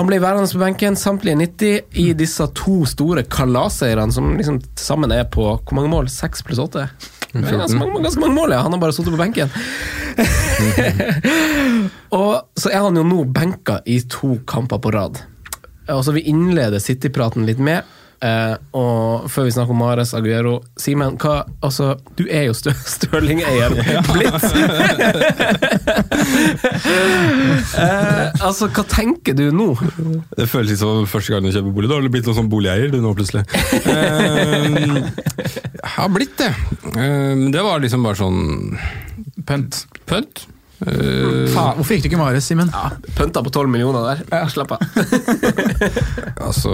[0.00, 5.14] Han ble værende på benken samtlige 90 i disse to store kalasseierne, som liksom sammen
[5.14, 6.10] er på hvor mange mål?
[6.10, 6.88] 6 pluss 8?
[7.32, 8.62] Ganske mange, ganske mange mål, ja.
[8.64, 9.52] Han har bare sittet på benken.
[12.20, 15.20] og så er han jo nå benka i to kamper på rad.
[15.90, 17.86] Og så Vi innleder City-praten litt med,
[18.24, 22.72] eh, og før vi snakker om Mares Aguero Simen, hva Altså, du er jo Stø
[22.72, 23.74] Stirling-eier
[24.14, 24.44] blitt.
[27.80, 29.68] eh, altså, hva tenker du nå?
[30.36, 31.90] Det føles ikke som første gang du kjøper bolig.
[31.90, 33.44] Da har du blitt noen sånn boligeier du nå, plutselig.
[33.90, 34.66] Eh,
[35.80, 36.50] jeg har blitt det.
[36.94, 38.40] Um, det var liksom bare sånn
[39.48, 39.84] Pønt.
[40.08, 40.44] Pønt.
[40.80, 42.70] Eh, Faen, hvorfor gikk du ikke Mares, Simen?
[42.72, 44.22] Ja, Pønta på 12 millioner der.
[44.32, 44.46] Ja.
[44.48, 44.84] Slapp av.
[46.48, 46.72] altså,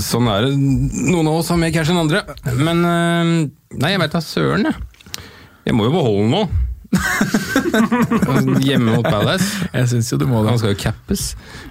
[0.00, 0.56] sånn er det.
[0.56, 2.24] Noen av oss har mer cash enn andre.
[2.56, 3.32] Men eh,
[3.72, 5.22] Nei, jeg veit da søren, jeg.
[5.68, 6.48] Jeg må jo beholde noe.
[8.66, 9.46] Hjemme mot Palace.
[9.72, 10.52] Jeg syns jo du må det.
[10.52, 11.22] Han skal jo cappes,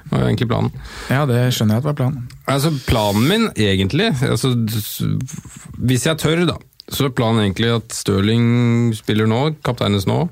[0.09, 0.71] var jo egentlig planen.
[1.11, 2.27] Ja, det skjønner jeg at var planen.
[2.49, 4.53] Altså, planen min, egentlig altså,
[5.77, 6.57] Hvis jeg tør, da,
[6.89, 10.23] så er planen egentlig at Stirling spiller nå, kapteines nå.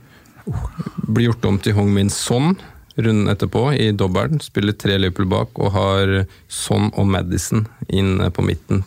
[1.07, 2.55] Blir gjort om til Hong Min Son
[2.99, 4.41] runden etterpå i dobbelen.
[4.43, 6.15] Spiller tre Liverpool bak og har
[6.51, 8.83] Son og Madison inn på midten.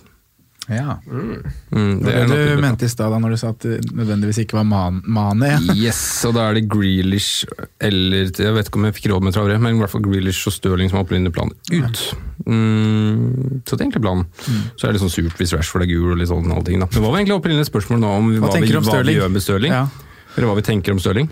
[0.70, 1.00] Ja.
[1.10, 4.38] Mm, Det var er det du mente i stad når du sa at det nødvendigvis
[4.44, 5.56] ikke var man Mane.
[5.74, 7.42] Yes, og da er det Grealish
[7.82, 10.46] eller Jeg vet ikke om jeg fikk råd med travere, men i hvert fall Grealish
[10.48, 12.04] og Stirling som har opprinnelig plan ut.
[12.46, 14.28] Mm, så det er egentlig planen.
[14.76, 16.78] Så er det litt sånn surt hvis Rashford er gul og litt sånn allting.
[16.84, 16.90] Da.
[16.94, 19.34] Det var egentlig opprinnelig et spørsmål nå om hva, Hva vi, om hva vi gjør
[19.34, 19.74] med Stirling.
[19.74, 19.86] Ja.
[20.36, 21.26] Eller hva vi tenker om Stirling.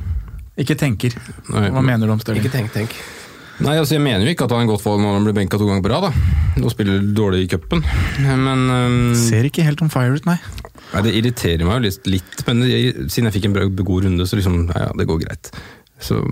[0.60, 1.16] Ikke tenker.
[1.54, 2.44] Nei, Hva mener du om Stirling?
[2.44, 2.94] Ikke tenk, tenk.
[3.60, 5.58] Nei, altså Jeg mener jo ikke at han er godt valg når han blir benka
[5.60, 6.06] to ganger på rad.
[6.08, 6.64] da.
[6.64, 7.82] Og spiller dårlig i cupen.
[8.24, 10.38] Men øhm, Ser ikke helt on fire ut, nei.
[10.94, 14.26] nei, det irriterer meg jo litt, litt men jeg, siden jeg fikk en god runde,
[14.28, 15.52] så liksom, ja, ja, det går greit.
[16.00, 16.22] Så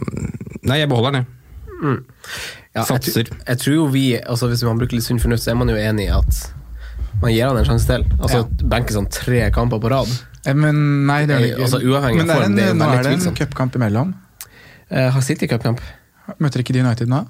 [0.64, 1.34] Nei, jeg beholder den, jeg.
[2.74, 3.28] Ja, Satser.
[3.28, 5.70] Jeg, jeg tror jo vi, altså Hvis man bruker litt sunn fornuft, så er man
[5.70, 6.40] jo enig i at
[7.22, 8.04] man gir han en sjanse til.
[8.18, 10.10] Altså Benke sånn tre kamper på rad.
[10.48, 11.66] Eh, Men nei, det er det ikke.
[11.66, 14.14] Altså, uavhengig Men det er form, en, det er nå er det en cupkamp imellom.
[14.90, 15.80] Eh, har City cupkamp?
[16.40, 17.26] Møter ikke de United nå?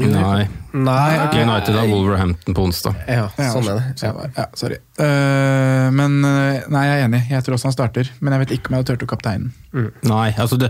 [0.00, 0.48] Nei.
[0.76, 1.42] Nei, okay.
[1.44, 2.96] United har Wolverhampton på onsdag.
[3.08, 3.98] Ja, sånn er det.
[4.00, 4.76] så- Ja, sorry.
[5.00, 7.22] Uh, men eh, nei, jeg er enig.
[7.30, 8.10] Jeg tror også han starter.
[8.20, 9.52] Men jeg vet ikke om jeg hadde turt å kapteinen.
[9.72, 10.68] Nei, altså det,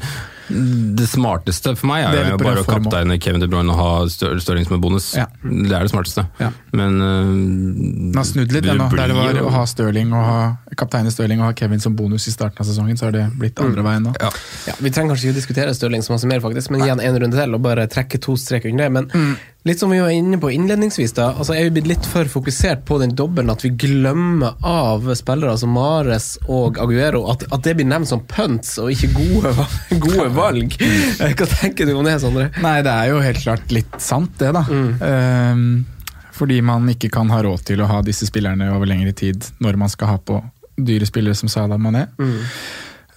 [0.50, 3.90] det smarteste for meg er er jo bare å kapteine Kevin De Bruyne og ha
[4.12, 5.06] Stirling som en bonus.
[5.16, 5.24] Ja.
[5.42, 6.26] Det er det smarteste.
[6.42, 6.50] Ja.
[6.76, 8.88] Men Den har snudd litt det ennå.
[8.92, 10.40] Der det var å ha Stirling og ha
[10.76, 13.60] kapteine Stirling og ha Kevin som bonus i starten av sesongen, så har det blitt
[13.62, 14.14] andre veien nå.
[14.20, 14.30] ja.
[14.68, 17.00] Ja, vi trenger kanskje ikke å diskutere Stirling så masse mer, faktisk, men gi han
[17.00, 18.92] en runde til og bare trekke to strek under det.
[18.98, 19.32] Men Mm.
[19.62, 22.84] Litt som vi var inne på innledningsvis, da, altså er vi blitt litt for fokusert
[22.88, 27.76] på den dobbelen at vi glemmer av spillere som Mares og Aguero, at, at det
[27.78, 29.54] blir nevnt som punts og ikke gode,
[30.06, 30.76] gode valg.
[30.80, 31.34] Mm.
[31.36, 32.48] Hva tenker du om det, Sondre?
[32.64, 34.64] Nei, det er jo helt klart litt sant, det, da.
[34.64, 34.92] Mm.
[35.00, 39.44] Um, fordi man ikke kan ha råd til å ha disse spillerne over lengre tid
[39.60, 40.40] når man skal ha på
[40.80, 42.06] dyre spillere som Salah Mané.
[42.16, 42.38] Mm.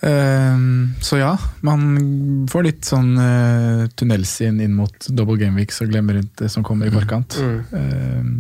[0.04, 1.32] Ehm, så ja,
[1.64, 6.50] man får litt sånn uh, tunnelsyn inn mot double game weeks og glemmer rundt det
[6.52, 7.38] som kommer i forkant.
[7.40, 7.60] Mm.
[7.80, 8.34] Ehm,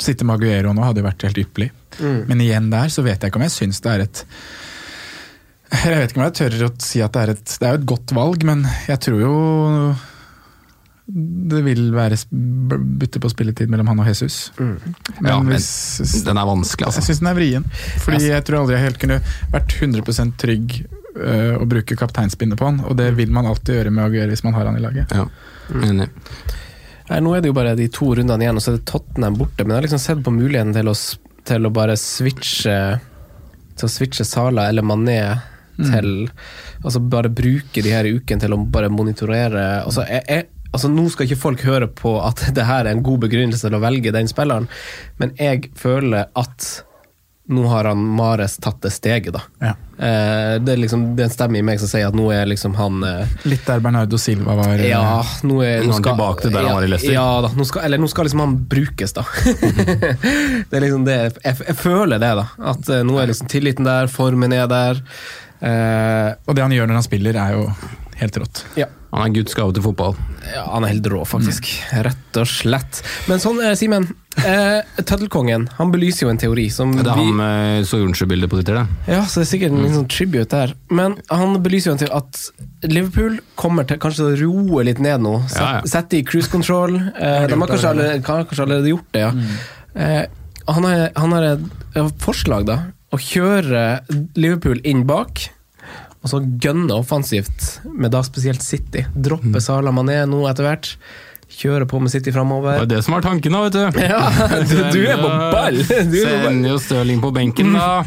[0.00, 1.68] sitte med Aguero nå hadde jo vært helt ypperlig.
[2.00, 2.22] Mm.
[2.30, 4.24] Men igjen der så vet jeg ikke om jeg syns det er et
[5.74, 7.80] Jeg vet ikke om jeg tør å si at det er et Det er jo
[7.80, 9.36] et godt valg, men jeg tror jo
[11.06, 14.52] det vil være bytte på spilletid mellom han og Jesus.
[14.56, 14.76] Mm.
[15.18, 17.04] Men Ja, men hvis, Den er vanskelig, jeg altså.
[17.04, 17.66] syns den er vrien.
[18.00, 19.18] Fordi jeg tror aldri jeg helt kunne
[19.52, 20.78] vært 100% trygg
[21.20, 24.44] uh, å bruke kapteinspinnet på han, og det vil man alltid gjøre med gjøre hvis
[24.46, 25.12] man har han i laget.
[25.12, 25.28] Ja,
[25.84, 26.08] enig.
[27.10, 29.36] Nei, nå er det jo bare de to rundene igjen, og så er det Tottenham
[29.36, 29.60] borte.
[29.60, 30.94] Men jeg har liksom sett på muligheten til å,
[31.44, 32.78] til å bare switche
[33.74, 35.18] Til å switche Sala eller Mané
[35.74, 36.28] til
[36.84, 41.06] Altså bare bruke de her ukene til å bare monitorere altså, jeg, jeg, altså Nå
[41.12, 44.12] skal ikke folk høre på at det her er en god begrunnelse til å velge
[44.14, 44.66] den spilleren,
[45.22, 46.72] men jeg føler at
[47.44, 49.40] nå har han Mares tatt det steget, da.
[49.60, 49.72] Ja.
[50.00, 52.46] Eh, det er liksom det er en stemme i meg som sier at nå er
[52.48, 54.72] liksom han eh, Litt der Bernardo Silva var.
[54.80, 55.02] øh, ja,
[55.44, 57.12] nå er Nå skal, tilbake til der han var i Leicester.
[57.12, 59.26] Ja, da, nå skal, eller nå skal liksom han brukes, da.
[60.70, 61.36] det er liksom det jeg,
[61.68, 62.46] jeg føler det, da.
[62.72, 65.04] At eh, nå er liksom tilliten der, formen er der.
[65.60, 67.68] Eh, Og det han gjør når han spiller, er jo
[68.20, 68.64] helt rått.
[68.80, 68.86] ja.
[69.14, 70.16] Han er Guds gave til fotball.
[70.50, 71.68] ja, han er helt rå, faktisk.
[72.02, 72.98] Rett og slett.
[73.30, 74.08] Men sånn, eh, Simen.
[74.42, 78.58] Eh, Tøddelkongen han belyser jo en teori som Det er vi han med Soyuncu-bildet på
[78.58, 79.12] Twitter, det.
[79.14, 80.74] Ja, så det er sikkert en sånn tribute der.
[80.90, 85.22] Men han belyser jo en teori at Liverpool kommer til kanskje å roe litt ned
[85.22, 85.36] nå.
[85.46, 85.82] Sett, Ja, ja.
[85.94, 86.98] Sette i cruise control.
[87.14, 89.32] Eh, de har kanskje allerede, kanskje allerede gjort det, ja.
[89.94, 90.26] Eh,
[90.74, 91.60] han har, han har et,
[91.94, 92.80] et forslag, da.
[93.14, 94.00] Å kjøre
[94.34, 95.46] Liverpool inn bak.
[96.24, 99.04] Og så gønne offensivt med da spesielt City.
[99.12, 100.94] Droppe Sala Mané nå etter hvert.
[101.54, 104.00] Kjøre på med City Det er det som er tanken, da, vet du.
[104.08, 104.22] Ja,
[104.64, 105.76] du, du er på ball!
[105.78, 106.08] Er.
[106.08, 108.02] Sender jo Stirling på benken, da.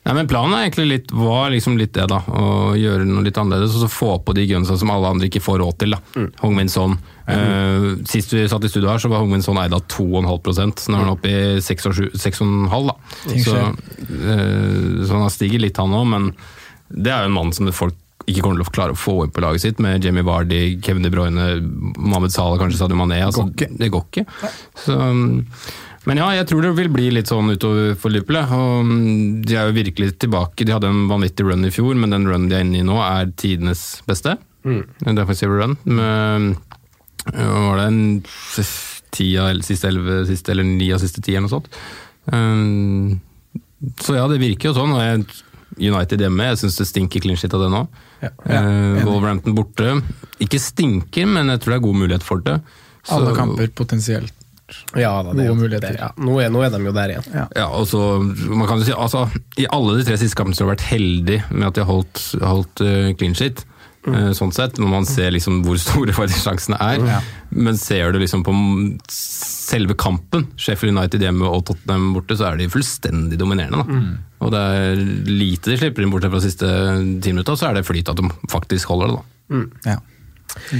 [0.00, 2.22] Nei, men Planen er egentlig litt, var liksom litt det, da.
[2.24, 5.42] Å gjøre noe litt annerledes og så få på de gunsa som alle andre ikke
[5.44, 5.96] får råd til.
[5.96, 6.00] da.
[6.16, 6.30] Mm.
[6.40, 6.96] Hongminson.
[7.26, 7.34] Mm.
[7.34, 10.72] Uh, sist vi satt i studio her, så var Hongminson Min Son eid av 2,5
[10.80, 12.88] så nå er han oppe i 6,5.
[12.88, 12.96] da.
[13.44, 16.32] Så, eh, så han har stiget litt, han òg, men
[16.90, 19.34] det er jo en mann som folk ikke kommer til å klare å få inn
[19.34, 21.46] på laget sitt, med Jamie Vardy, Kevin De Bruyne,
[21.96, 23.22] Mohammed Salah, kanskje Sadio Mané.
[23.26, 23.46] Altså.
[23.54, 24.26] Det går ikke.
[24.78, 24.96] Så,
[26.08, 28.38] men ja, jeg tror det vil bli litt sånn utover for Liverpool.
[28.40, 30.66] Og mm, de er jo virkelig tilbake.
[30.68, 33.00] De hadde en vanvittig run i fjor, men den runnen de er inne i nå,
[33.04, 34.36] er tidenes beste.
[34.64, 35.76] En defensive run.
[35.88, 36.54] Med,
[37.34, 38.00] var det en
[39.10, 41.68] ti av siste elleve siste, eller ni av siste ti, eller noe sånt.
[42.30, 43.20] Um,
[44.00, 44.92] så ja, det virker jo sånn.
[44.94, 45.24] og jeg,
[45.80, 47.84] United hjemme, jeg syns det stinker clean shit av det nå.
[48.20, 48.30] Ja.
[48.44, 49.94] Uh, Wolverhampton borte.
[50.44, 52.58] Ikke stinker, men jeg tror det er god mulighet for det.
[53.02, 54.34] Så- Alle kamper potensielt.
[54.94, 55.96] Ja, da, det er muligheter.
[55.96, 56.12] det, ja.
[56.16, 57.24] nå, er, nå er de jo der igjen.
[57.34, 57.46] Ja.
[57.56, 59.24] Ja, og så, man kan jo si, altså,
[59.58, 61.90] I alle de tre siste kampene så har de vært heldige med at de har
[61.90, 63.64] holdt, holdt uh, clean shit.
[64.06, 67.04] Eh, sånn sett, Når man ser liksom hvor store sjansene er.
[67.06, 67.20] Ja.
[67.50, 68.54] Men ser du liksom på
[69.10, 73.84] selve kampen, Sheffield United hjemme og Tottenham borte, så er de fullstendig dominerende.
[73.84, 74.00] da.
[74.40, 76.68] Og det er lite de slipper inn bortsett fra siste
[77.22, 79.20] ti minutta, så er det flyt at de faktisk holder det.
[79.20, 79.64] da.
[79.92, 79.98] Ja.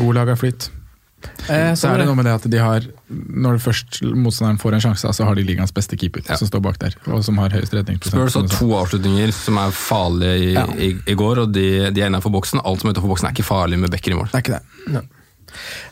[0.00, 0.70] God laga flyt.
[1.48, 4.80] Eh, Så er det noe med det at de har, når først motstanderen får en
[4.80, 6.36] sjanse, så har de ligaens beste keeper Ja.
[6.36, 8.10] som står bak der, og som har høyest redningsprosent.
[8.10, 10.66] Spurs har to avslutninger som er farlige i, Ja.
[10.76, 12.60] i, i går, og de, de er innenfor boksen.
[12.64, 14.28] Alt som er utenfor boksen er ikke farlig med backer i mål.
[14.32, 15.08] Det er ikke det.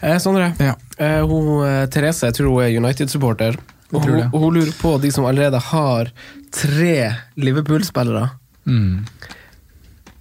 [0.03, 0.75] Eh, Sondre, Ja.
[0.99, 3.57] eh, hun, eh, Therese, jeg tror hun er United-supporter.
[3.93, 6.11] Og hun, hun lurer på de som allerede har
[6.53, 8.31] tre Liverpool-spillere.
[8.67, 9.07] Mm.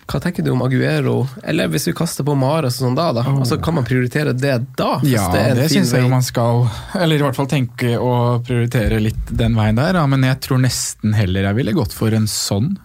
[0.08, 1.18] Hva tenker du om Aguero?
[1.44, 3.26] Eller hvis vi kaster på Mares og sånn da, da?
[3.28, 4.94] Altså, kan man prioritere det da?
[5.04, 6.64] Ja, det det syns jeg man skal.
[6.96, 8.14] Eller i hvert fall tenke å
[8.48, 10.00] prioritere litt den veien der.
[10.00, 10.06] Ja.
[10.08, 12.78] Men jeg tror nesten heller jeg ville gått for en sånn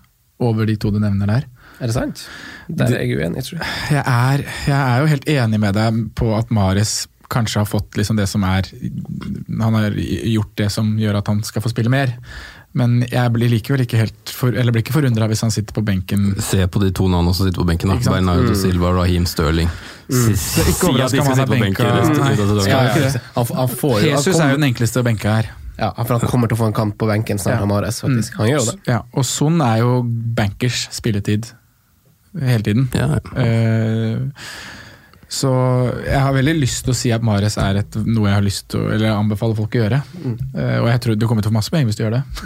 [0.43, 1.47] over de to du nevner der.
[1.79, 2.25] Er det sant?
[2.69, 3.71] Der er jeg uenig, tror jeg.
[3.95, 7.97] Jeg er, jeg er jo helt enig med deg på at Mares kanskje har fått
[7.97, 8.67] liksom det som er
[9.63, 12.13] Han har gjort det som gjør at han skal få spille mer.
[12.79, 15.83] Men jeg blir likevel ikke helt for, eller blir ikke forundra hvis han sitter på
[15.85, 16.31] benken.
[16.41, 17.89] Se på de to navnene som sitter på benken.
[17.93, 17.97] da.
[18.01, 18.09] Ikke?
[18.09, 18.15] Mm.
[18.17, 19.69] Bernardo Silva, Raheem Sterling.
[20.09, 20.33] Mm.
[20.41, 22.01] Så ikke si at de overraska om skal han sitte er på benken benka.
[24.09, 25.47] Jesus er jo den enkleste å benke her.
[25.79, 27.67] ja, for han kommer til å få en kamp på benken snart, Ja.
[27.67, 28.35] Mares, faktisk.
[28.41, 28.77] Han gjør jo det.
[28.89, 30.03] Ja, og sånn er jo
[30.37, 31.47] bankers spilletid
[32.41, 32.89] hele tiden.
[32.97, 33.23] Ja, ja.
[33.43, 34.19] Eh,
[35.33, 35.49] så
[36.05, 38.67] jeg har veldig lyst til å si at Mares er et, noe jeg har lyst
[38.75, 40.01] til eller anbefaler folk å gjøre.
[40.29, 42.23] Eh, og jeg tror du kommer til å få masse poeng hvis du gjør det.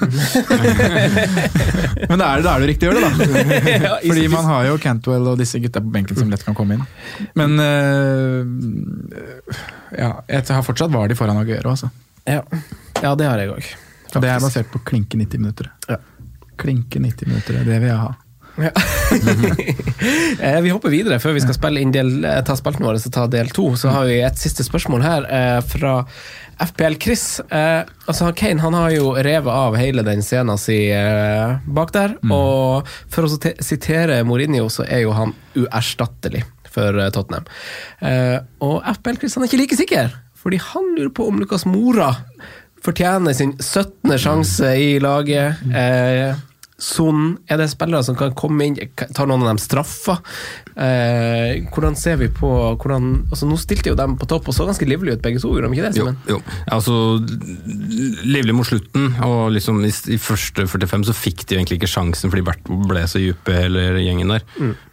[2.11, 3.31] Men da er, det, da er det riktig å gjøre det, da.
[4.07, 6.85] Fordi man har jo Cantwell og disse gutta på benken som lett kan komme inn.
[7.39, 8.41] Men uh,
[9.91, 11.89] ja, jeg har fortsatt Vardy foran Aguero, altså.
[12.23, 12.43] Ja.
[13.03, 13.65] ja, det har jeg òg.
[14.15, 15.67] Det er basert på klinke 90 minutter.
[15.91, 15.99] Ja.
[16.55, 18.15] Klinke 90 minutter, det vil jeg ha.
[18.57, 18.71] Ja.
[20.41, 23.13] Eh, vi hopper videre før vi skal spille inn del, eh, ta spalten vår og
[23.15, 23.71] ta del to.
[23.81, 25.95] Så har vi et siste spørsmål her eh, fra
[26.61, 27.25] FPL Chris.
[27.49, 30.79] Eh, altså Kane han har jo revet av hele den scenen si
[31.67, 32.19] bak der.
[32.29, 36.45] Og for å sitere Mourinho, så er jo han uerstattelig
[36.77, 37.49] for Tottenham.
[38.05, 38.39] Eh,
[38.69, 42.13] og FPL Chris han er ikke like sikker, fordi han lurer på om Lucas Mora
[42.87, 44.19] fortjener sin 17.
[44.19, 45.65] sjanse i laget.
[45.75, 46.37] Eh,
[46.77, 48.75] Son, er det spillere som kan komme inn,
[49.17, 50.19] tar noen av dem straffer?
[50.77, 54.67] Eh, hvordan ser vi på hvordan, altså Nå stilte jo dem på topp og så
[54.69, 56.01] ganske livlig ut, begge to, gjorde de ikke det?
[56.03, 56.19] Jo, Simen?
[56.29, 56.41] jo.
[56.77, 56.99] Altså,
[58.29, 61.93] livlig mot slutten, og liksom i, i første 45 så fikk de jo egentlig ikke
[61.95, 64.45] sjansen, fordi Bert ble så dype, hele gjengen der.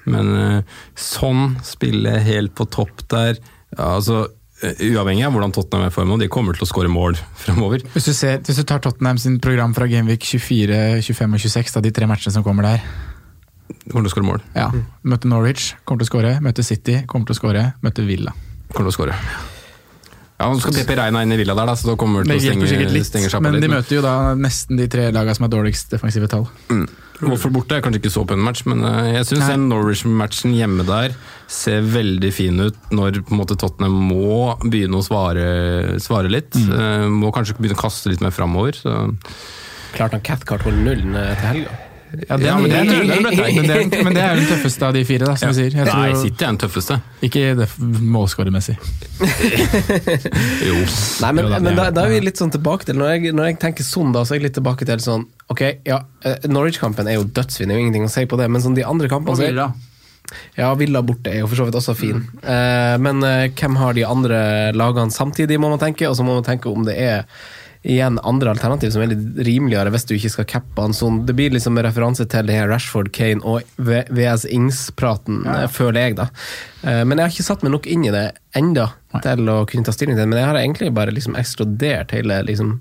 [0.08, 3.36] Men eh, sånn spille helt på topp der
[3.76, 4.30] altså,
[4.64, 7.84] Uavhengig av hvordan Tottenham er i form, og de kommer til å skåre mål fremover.
[7.96, 11.74] Hvis du, ser, hvis du tar Tottenham sin program fra Genvik 24, 25 og 26,
[11.76, 12.86] da, de tre matchene som kommer der
[13.84, 14.44] De kommer til å skåre mål.
[14.56, 14.70] ja.
[15.04, 16.36] Møte Norwich, kommer til å skåre.
[16.46, 17.66] Møte City, kommer til å skåre.
[17.84, 18.32] Møte Villa.
[18.72, 19.18] Kommer til å skåre.
[20.40, 22.52] Ja, Nå skal Pepe Reina inn i Villa der, da, så da kommer det til
[22.52, 25.46] å stenge, litt, stenge sjappa men de møter jo da nesten de tre lagene som
[25.46, 26.48] har dårligst defensive tall.
[26.74, 26.88] Mm.
[27.22, 30.86] Watford borte er kanskje ikke så pen match, men eh, jeg syns den Norwich-matchen hjemme
[30.88, 31.14] der
[31.54, 36.58] ser veldig fin ut når måte Tottenham må begynne å svare, svare litt.
[36.58, 37.20] Mm.
[37.22, 38.80] må kanskje begynne å kaste litt mer framover.
[39.94, 41.82] Klarte han Cathcart holde nullen eh, til helga?
[42.14, 44.46] Ja, den, Ja, men det den det er- men, det er, men det er den
[44.46, 45.54] tøffeste av de fire, da, som ja.
[45.58, 45.72] sier.
[45.74, 46.98] Jeg Nei, tror, City er den tøffeste.
[47.26, 48.76] ikke det målskårermessig.
[50.68, 50.76] Jo.
[51.22, 53.34] Nei, men, Jo da, men da, da er vi litt sånn tilbake til Når jeg,
[53.36, 56.46] når jeg tenker sånn, da, så er jeg litt tilbake til sånn Ok, ja, eh,
[56.50, 58.86] Norwich-kampen er jo dødsfin, det er jo ingenting å si på det, men sånn de
[58.88, 59.60] andre kampene så er-
[60.58, 62.24] Ja, Villa borte er jo for så vidt også fin.
[62.42, 64.40] Eh, men eh, hvem har de andre
[64.74, 67.26] lagene samtidig, må man tenke, og så må man tenke om det er
[67.84, 71.24] igjen andre alternativ som er litt rimeligere hvis du ikke skal cappe han sånn.
[71.28, 75.68] Det blir liksom med referanse til det her Rashford, Kane og VS Ings-praten, ja.
[75.72, 76.30] føler jeg, da.
[76.84, 79.86] Eh, men jeg har ikke satt meg nok inn i det enda til å kunne
[79.86, 82.78] ta stilling til det, men jeg har egentlig bare liksom ekskludert hele liksom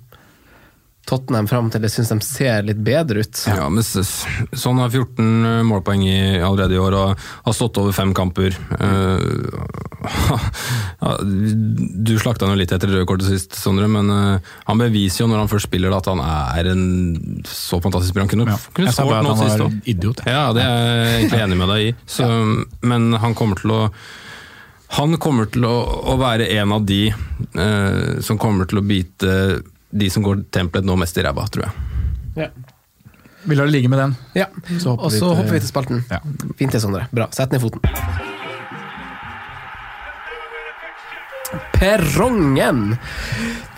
[1.09, 3.40] Tottenham fram til jeg syns de ser litt bedre ut.
[3.50, 8.14] Ja, men Sånn har 14 målpoeng i, allerede i år og har stått over fem
[8.16, 8.55] kamper.
[11.03, 15.22] Uh, du slakta han jo litt etter røde kortet sist, Sondre, men uh, han beviser
[15.24, 16.82] jo når han først spiller at han er en
[17.46, 18.24] så fantastisk bra.
[18.26, 18.59] Han kunne, Ja.
[18.74, 19.76] kunne skåret nå sist òg.
[19.90, 20.24] idiot.
[20.26, 21.94] Ja, det er jeg egentlig enig med deg i.
[22.16, 22.28] Så,
[22.86, 23.80] men han kommer til å
[24.92, 25.76] han kommer til å,
[26.12, 29.36] å være en av de uh, som kommer til å bite
[29.93, 32.51] de som går tempelet nå mest i ræva, tror jeg.
[33.45, 34.12] Vi lar det ligge med den.
[34.38, 34.47] Ja,
[34.78, 36.05] Så hopper Og vi så til- hopper vi til spalten.
[36.11, 36.18] Ja.
[36.59, 37.07] Fint det, Sondre.
[37.12, 37.26] Bra.
[37.34, 37.80] Sett ned foten.
[41.72, 42.97] Perrongen!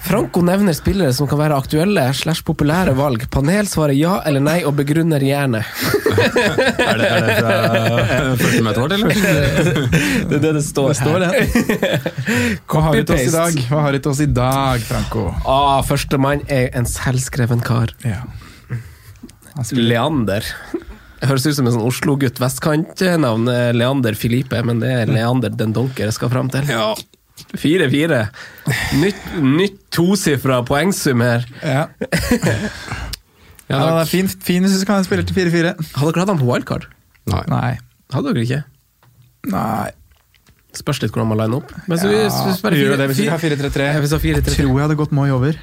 [0.04, 3.22] Franco nevner spillere som kan være aktuelle slash populære valg.
[3.32, 5.62] Panel svarer ja eller nei og begrunner gjerne.
[6.14, 7.54] Er det, er det fra
[8.38, 9.08] første møtet vårt, eller?
[10.30, 11.34] Det er det det står, står her.
[12.70, 15.24] Hva har vi til oss i dag, Hva har vi til oss i dag, Franco?
[15.50, 17.92] Ah, Førstemann er en selvskreven kar.
[18.06, 18.22] Ja.
[19.74, 20.46] Leander.
[21.24, 23.48] Høres ut som en sånn Oslo-gutt vestkant-navn.
[23.48, 26.66] eh, Leander Filipe, men det er Leander den donker jeg skal fram til.
[26.68, 26.92] Ja.
[27.58, 28.20] 4-4.
[29.00, 31.48] Nytt, nytt tosifra poengsum her.
[31.62, 31.88] ja.
[33.64, 35.70] Ja, ja, det er fint, fin, fin hvis du kan spille til 4-4.
[35.96, 36.84] Hadde dere hatt han på wildcard?
[37.32, 37.40] Nei.
[37.48, 37.70] Nei.
[38.12, 38.58] Hadde dere ikke?
[39.54, 39.86] Nei.
[40.76, 41.72] Spørs litt hvordan man liner opp.
[41.88, 43.86] Men så Ja, vi vi gjør det hvis vi har 4-3-3.
[43.88, 45.56] Ja, hvis vi har Jeg tror jeg hadde gått Moi over.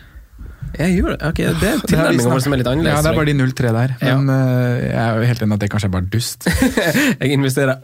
[0.80, 1.20] Jeg gjør det.
[1.28, 2.96] Ok, det er tilnærminga vår som er litt annerledes.
[2.96, 3.96] Ja, det er bare de 0-3 der.
[4.02, 4.18] Ja.
[4.18, 6.48] Men eh, jeg er jo helt enig at det kanskje er bare dust.
[7.22, 7.82] Jeg investerer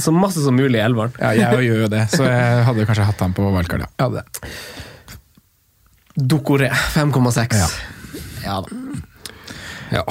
[0.00, 1.14] så masse som mulig i elveren.
[1.20, 3.90] Ja, jeg gjør jo det, så jeg hadde kanskje hatt han på valgkart, ja.
[4.04, 4.52] Hadde det.
[6.14, 7.56] Dokoré 5,6.
[7.58, 7.68] Ja.
[8.44, 8.68] Ja da.
[9.94, 10.02] Ja.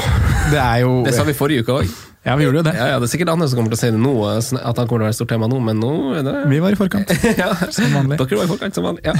[0.51, 1.93] Det er jo Det sa vi forrige uke òg.
[2.23, 2.73] Ja, vi gjorde jo det.
[2.77, 4.87] Ja, ja, det er sikkert andre som kommer til å si det nå, at han
[4.87, 5.91] kommer til å være et stort tema nå, men nå
[6.23, 7.11] det Vi var i forkant,
[7.41, 7.49] ja.
[7.67, 8.19] som vanlig.
[8.21, 9.03] Dere var i forkant som vanlig.
[9.09, 9.15] Ja.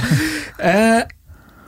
[0.56, 1.02] Eh,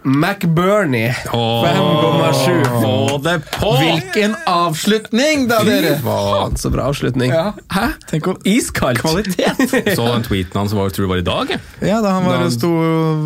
[0.07, 2.65] McBurney 5,7.
[2.83, 3.73] Få det på!
[3.81, 5.97] Hvilken avslutning, da, dere!
[6.05, 7.33] Faen, så bra avslutning.
[7.35, 7.49] Ja.
[7.75, 7.89] Hæ?
[8.11, 9.01] Tenk om Iskaldt!
[9.03, 9.59] Kvalitet!
[9.99, 11.51] Så den tweeten hans var, tror du var i dag?
[11.83, 12.71] Ja, da han var, Da- sto,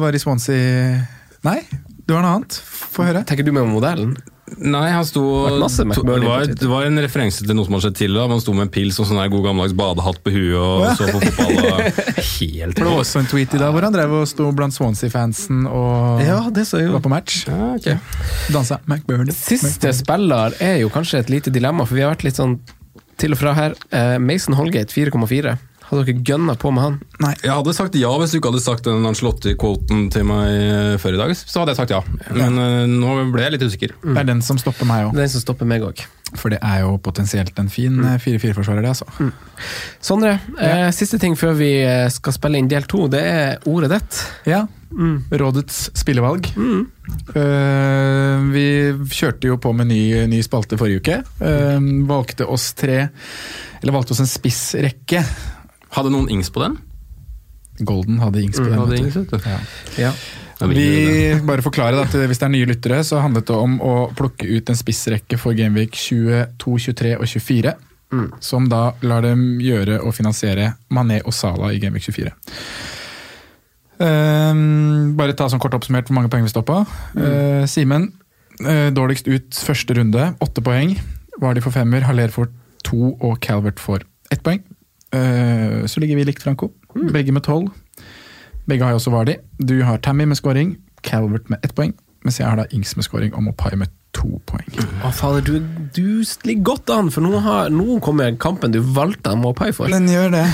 [0.00, 1.02] var i Swansea
[1.44, 2.56] Nei, det var noe annet.
[2.64, 3.22] Få høre.
[3.28, 4.16] Tenker du med om modellen?
[4.58, 7.86] Nei, han sto Det to- det, var, det var en referanse til noe som hadde
[7.86, 8.26] skjedd tidligere.
[8.26, 8.34] da.
[8.34, 11.20] Han sto med en pils og sånn god gammeldags badehatt på huet og så på
[11.22, 11.60] fotball.
[11.60, 12.02] Og
[12.40, 14.74] helt For det var også en tweet i dag hvor han drev og sto blant
[14.76, 16.20] Swansea-fansen og
[16.56, 17.44] det så var på match.
[17.48, 17.96] Ja, okay.
[18.52, 19.32] Dansa McBurney.
[19.36, 22.58] Siste spiller er jo kanskje et lite dilemma, for vi har vært litt sånn
[23.20, 23.74] til og fra her.
[23.92, 25.56] Eh, Mason Holgate 4,4.
[25.90, 27.00] Hadde dere gønna på med han?
[27.22, 27.34] Nei.
[27.42, 31.18] Jeg hadde sagt ja hvis du ikke hadde sagt den Ancelotti-kvoten til meg eh, før
[31.18, 31.34] i dag.
[31.34, 32.00] Så hadde jeg sagt ja.
[32.30, 32.86] Men ja.
[32.86, 33.98] nå ble jeg litt usikker.
[34.06, 35.18] Det er den som stopper meg òg.
[35.18, 36.06] Den som stopper meg òg.
[36.38, 39.30] For det er jo potensielt en fin eh, 4-4-forsvarer, det, altså.
[40.02, 43.90] Sondre, eh, siste ting før vi eh, skal spille inn del to, det er ordet
[43.96, 44.20] ditt.
[44.50, 44.66] Ja.
[44.90, 46.50] Rådets spillevalg.
[47.34, 48.66] Eh, vi
[49.10, 51.20] kjørte jo på med ny, ny spalte forrige uke.
[51.42, 51.78] Uh,
[52.10, 52.98] valgte oss tre
[53.80, 55.24] Eller valgte oss en spissrekke.
[55.96, 56.78] Hadde noen ings på den?
[57.80, 58.78] Golden hadde Ings på den.
[58.78, 59.38] hadde ings, vet du.
[59.48, 59.58] Ja.
[59.98, 60.12] Ja.
[60.68, 64.44] Vi bare forklarer at Hvis det er nye lyttere, så handlet det om å plukke
[64.44, 67.72] ut en spissrekke for Gameweek 22, 23 og 24.
[68.44, 72.34] Som da lar dem gjøre og finansiere Mané og Sala i Gameweek 24.
[74.00, 76.78] Um, bare ta sånn kort oppsummert hvor mange poeng vi står på.
[77.16, 78.08] Uh, Simen,
[78.64, 80.94] uh, dårligst ut første runde, åtte poeng.
[81.40, 82.48] Vardi for femmer, Haller for
[82.84, 84.62] to og Calvert for ett poeng.
[85.14, 86.70] Eh, så ligger vi likt, Franco.
[87.12, 87.70] Begge med tolv.
[88.70, 89.38] Begge har jo også Vardi.
[89.58, 91.94] Du har Tammy med scoring, Calvert med ett poeng.
[92.24, 94.66] Mens jeg har da Ings med scoring og Mopai med to poeng.
[95.06, 95.62] Å, fader, du,
[95.94, 99.90] du ligger godt an, for nå, har, nå kommer kampen du valgte Mopai for.
[99.92, 100.44] Den gjør det.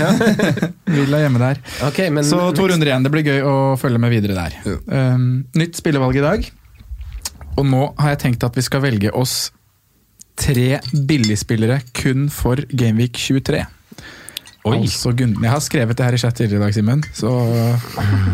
[0.96, 1.62] Villa hjemme der.
[1.88, 3.06] Okay, men Så to runder igjen.
[3.06, 4.58] Det blir gøy å følge med videre der.
[4.90, 6.48] Um, nytt spillevalg i dag.
[7.56, 9.48] Og nå har jeg tenkt at vi skal velge oss
[10.36, 13.64] tre billigspillere kun for Gameweek 23.
[14.66, 14.78] Oi.
[14.82, 17.30] Altså Jeg har skrevet det her i chat tidligere i dag, Simen, så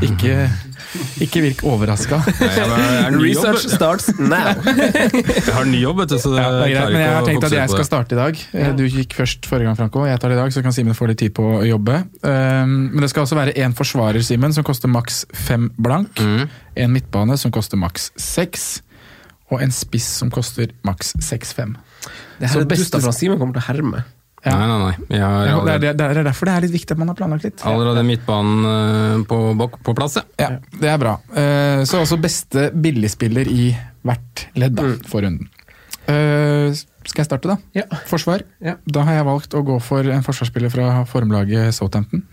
[0.06, 0.36] ikke,
[1.20, 2.20] ikke virk overraska.
[2.40, 3.12] Er.
[3.20, 4.54] Research starts now!
[5.46, 7.26] Jeg har ny jobb, vet du, så det, Ja, det er greit, men jeg har
[7.28, 8.40] tenkt at jeg skal starte i dag.
[8.52, 10.06] Eh, Du gikk først forrige gang, Franco.
[10.08, 12.00] Jeg tar det i dag, så kan Simen få litt tid på å jobbe.
[12.24, 16.16] Um, Men det skal også være én forsvarer, Simen, som koster maks fem blank.
[16.20, 16.48] Mm.
[16.86, 18.80] En midtbane som koster maks seks.
[19.52, 21.76] Og en spiss som koster maks seks-fem.
[22.40, 24.04] Det her er det beste fra Simen kommer til å herme.
[24.42, 24.56] Ja.
[24.58, 24.94] Nei, nei, nei.
[25.14, 27.18] Jeg har Det er, allerede, det er derfor det er litt viktig at man har
[27.18, 27.62] planlagt litt.
[27.62, 29.38] allerede midtbanen eh, på,
[29.86, 30.24] på plass, ja.
[30.42, 30.48] Ja,
[30.80, 31.12] det er bra.
[31.30, 33.68] Eh, Så også beste billigspiller i
[34.02, 35.46] hvert ledd da, for runden.
[36.10, 36.74] Eh,
[37.06, 37.56] Skal jeg starte, da?
[37.78, 37.86] Ja.
[38.10, 38.42] Forsvar.
[38.62, 38.74] Ja.
[38.90, 42.24] Da har jeg valgt å gå for en forsvarsspiller fra formlaget Southampton.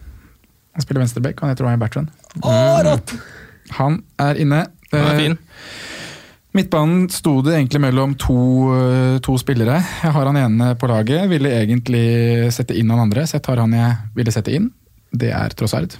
[0.73, 2.09] Han spiller venstreback, han heter Ryan Bertrand.
[3.77, 4.63] Han er inne.
[4.93, 5.37] Han er fin.
[6.57, 8.35] Midtbanen sto det egentlig mellom to,
[8.73, 9.77] eh, to spillere.
[10.03, 13.61] Jeg har han ene på laget, ville egentlig sette inn han andre, så jeg tar
[13.61, 14.71] han jeg ville sette inn.
[15.13, 15.93] Det er Trossard.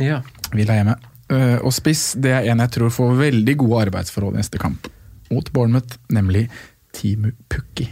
[0.00, 0.22] Ja.
[0.56, 0.96] Villa hjemme.
[1.30, 4.88] Eh, Og spiss det er en jeg tror får veldig gode arbeidsforhold i neste kamp.
[5.30, 6.48] Mot Bournemouth, nemlig
[6.96, 7.88] Timu Pukki.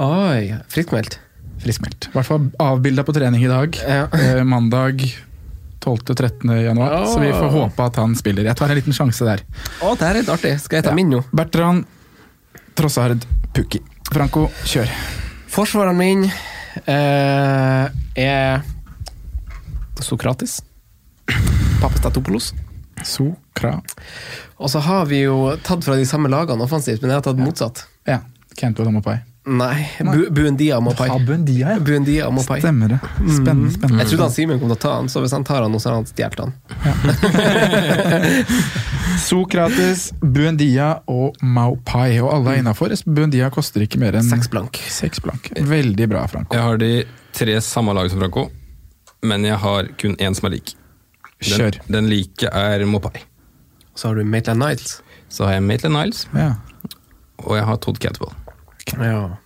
[0.00, 1.18] Oi, friskmeldt.
[1.60, 2.08] Friskmeldt.
[2.08, 3.74] I hvert fall avbilda på trening i dag.
[3.76, 4.06] Ja.
[4.14, 5.02] Eh, mandag
[5.80, 6.52] 12.-13.
[6.64, 7.06] januar.
[7.08, 8.44] Så vi får håpe at han spiller.
[8.50, 9.42] Jeg tar en liten sjanse der.
[9.82, 10.54] Å, det er litt artig.
[10.60, 10.96] Skal jeg ta Ja.
[10.98, 11.22] min nå?
[11.32, 11.84] Bertrand
[12.76, 13.24] Trossard
[13.56, 13.80] Pukki.
[14.12, 14.90] Franco, kjør.
[15.50, 16.24] Forsvareren min
[16.86, 18.62] eh, er
[20.00, 20.60] Sokratis.
[21.80, 22.52] Papastatopoulos.
[23.04, 23.78] Sokra.
[24.60, 27.40] Og så har vi jo tatt fra de samme lagene offensivt, men jeg har tatt
[27.40, 27.84] motsatt.
[28.08, 28.20] Ja.
[28.60, 29.18] Kento og Mopai.
[29.46, 31.06] Nei, Bu Buendia Mopai.
[31.08, 32.58] Ja, Buendia Mapai.
[32.60, 32.98] Stemmer det.
[33.16, 33.70] Spennende.
[33.72, 34.02] spennende.
[34.02, 35.78] Jeg trodde han Simen kom til å ta han, så hvis han tar han nå,
[35.80, 36.52] så har han stjålet han.
[39.24, 42.18] Sokrates, Buendia og Maupai.
[42.20, 42.92] Og alle er innafor.
[43.08, 44.76] Buendia koster ikke mer enn Seks blank.
[44.92, 45.50] seks blank.
[45.56, 46.54] Veldig bra, Franco.
[46.56, 46.92] Jeg har de
[47.36, 48.48] tre samme lag som Franco,
[49.24, 50.74] men jeg har kun én som er lik.
[51.40, 51.80] Den, Kjør.
[51.88, 53.22] den like er Mopai.
[53.96, 54.98] Så har du Maitland Niles.
[55.32, 56.54] Så har jeg Maitland Niles, Ja.
[57.44, 58.34] og jeg har Todd Cantwell.
[58.98, 59.36] Ja.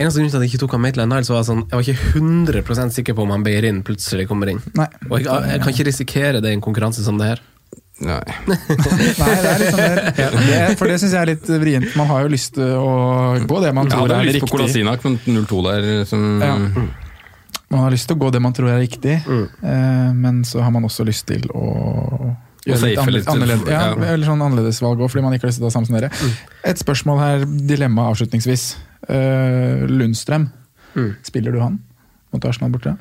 [0.00, 2.20] Eneste grunn til at jeg ikke tok han Maitland Niles, var sånn, jeg var ikke
[2.64, 4.60] 100% sikker på om han Beirin plutselig kommer inn.
[4.78, 4.86] Nei.
[5.10, 7.42] Og jeg, jeg kan ikke risikere det i en konkurranse som det her.
[8.00, 8.22] Nei.
[8.48, 11.90] Nei, det er litt sånn der, det, For det syns jeg er litt vrient.
[12.00, 12.94] Man har jo lyst til å
[13.44, 14.54] gå det man tror tror det er lyst på riktig.
[14.56, 16.54] Kolasinak, men 0-2 der som Ja.
[17.70, 19.44] Man har lyst til å gå det man tror er riktig, Mm.
[19.62, 22.32] eh, men så har man også lyst til å
[22.70, 24.12] gjøre litt, annerledes, annerledes, ja, ja.
[24.14, 26.10] eller sånn annerledesvalg òg, fordi man ikke har lyst til å ta samme som dere.
[26.10, 26.32] Mm.
[26.72, 27.44] Et spørsmål her,
[27.74, 28.68] dilemma avslutningsvis.
[29.08, 30.50] Uh, Lundstrøm,
[30.96, 31.12] Mm.
[31.22, 31.78] spiller du han
[32.32, 32.96] mot Arsenal borte?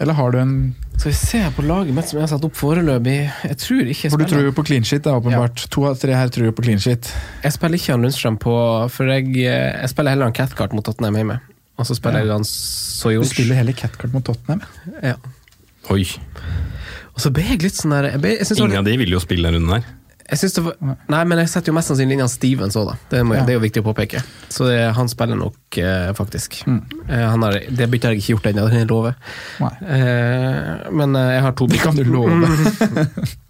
[0.00, 2.54] Eller har du en Skal vi se på laget mitt som jeg har satt opp
[2.58, 3.30] foreløpig.
[3.44, 5.62] Jeg tror ikke jeg For du tror jo på clean shit, da, åpenbart.
[5.70, 7.08] To av tre her tror jo på clean shit.
[7.42, 8.52] Jeg spiller ikke han Lundstrøm på
[8.90, 11.40] For jeg, jeg spiller heller han Cathcart mot Tottenham hjemme.
[11.78, 12.24] Og så spiller Ja.
[12.24, 12.42] jeg han
[13.22, 14.62] Du spiller heller Catcart mot Tottenham.
[15.02, 15.14] Ja.
[15.90, 16.04] Oi.
[17.22, 18.88] Og så ble jeg litt sånn der jeg, ble- jeg synes det var Ingen av
[18.90, 19.84] de vil jo spille den runden her.
[20.32, 20.76] Jeg synes det var,
[21.12, 22.94] nei, men jeg setter jo mest sannsynlig inn Stevens òg, da.
[23.10, 23.42] Det, må, Ja.
[23.46, 24.22] det er jo viktig å påpeke.
[24.50, 26.56] Så det, han spiller nok, eh, faktisk.
[26.66, 26.80] Mm.
[27.06, 29.14] Eh, han har, det byttet har jeg ikke gjort ennå, det kan jeg love.
[29.60, 29.72] Nei.
[29.98, 32.48] Eh, men eh, jeg har to Det kan du love.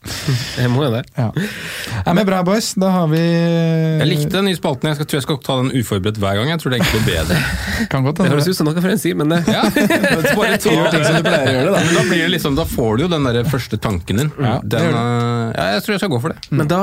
[0.59, 1.03] Jeg må jo det.
[1.15, 1.29] Ja.
[1.33, 2.73] Nei, men bra, boys.
[2.79, 4.91] Da har vi Jeg likte den nye spalten.
[4.91, 6.51] Jeg skal, tror jeg skal ta den uforberedt hver gang.
[6.51, 7.39] Jeg tror det egentlig blir bedre.
[7.93, 10.75] Kan godt Det høres ut som noe for en si, men det Ja, bare ta
[10.75, 11.85] Gjør ting som du pleier å gjøre, da.
[11.87, 14.35] Men da, blir det liksom, da får du jo den der første tanken din.
[14.43, 16.51] Ja, den, eh, ja, jeg tror jeg skal gå for det.
[16.51, 16.83] Men da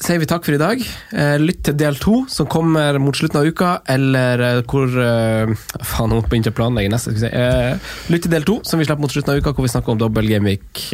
[0.00, 0.82] sier vi takk for i dag.
[1.12, 5.52] Eh, lytt til del to, som kommer mot slutten av uka, eller eh, hvor eh,
[5.84, 7.14] Faen, nå begynte jeg å planlegge neste.
[7.28, 9.94] Eh, lytt til del to, som vi slipper mot slutten av uka, hvor vi snakker
[9.94, 10.86] om dobbel gameweek,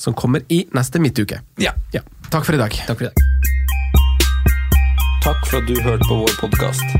[0.00, 1.40] som kommer i neste midtuke.
[1.62, 1.74] Ja.
[1.94, 2.04] Ja.
[2.30, 2.76] Takk for i dag.
[2.88, 3.16] Takk for i dag.
[5.24, 6.96] Takk for at du hørte på vår podkast.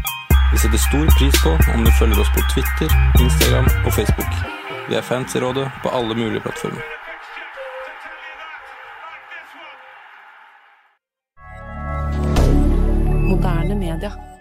[0.55, 4.45] Vi setter stor pris på om du følger oss på Twitter, Instagram og Facebook.
[4.89, 7.04] Vi er fans i rådet på alle mulige plattformer.
[13.45, 14.34] Moderne media.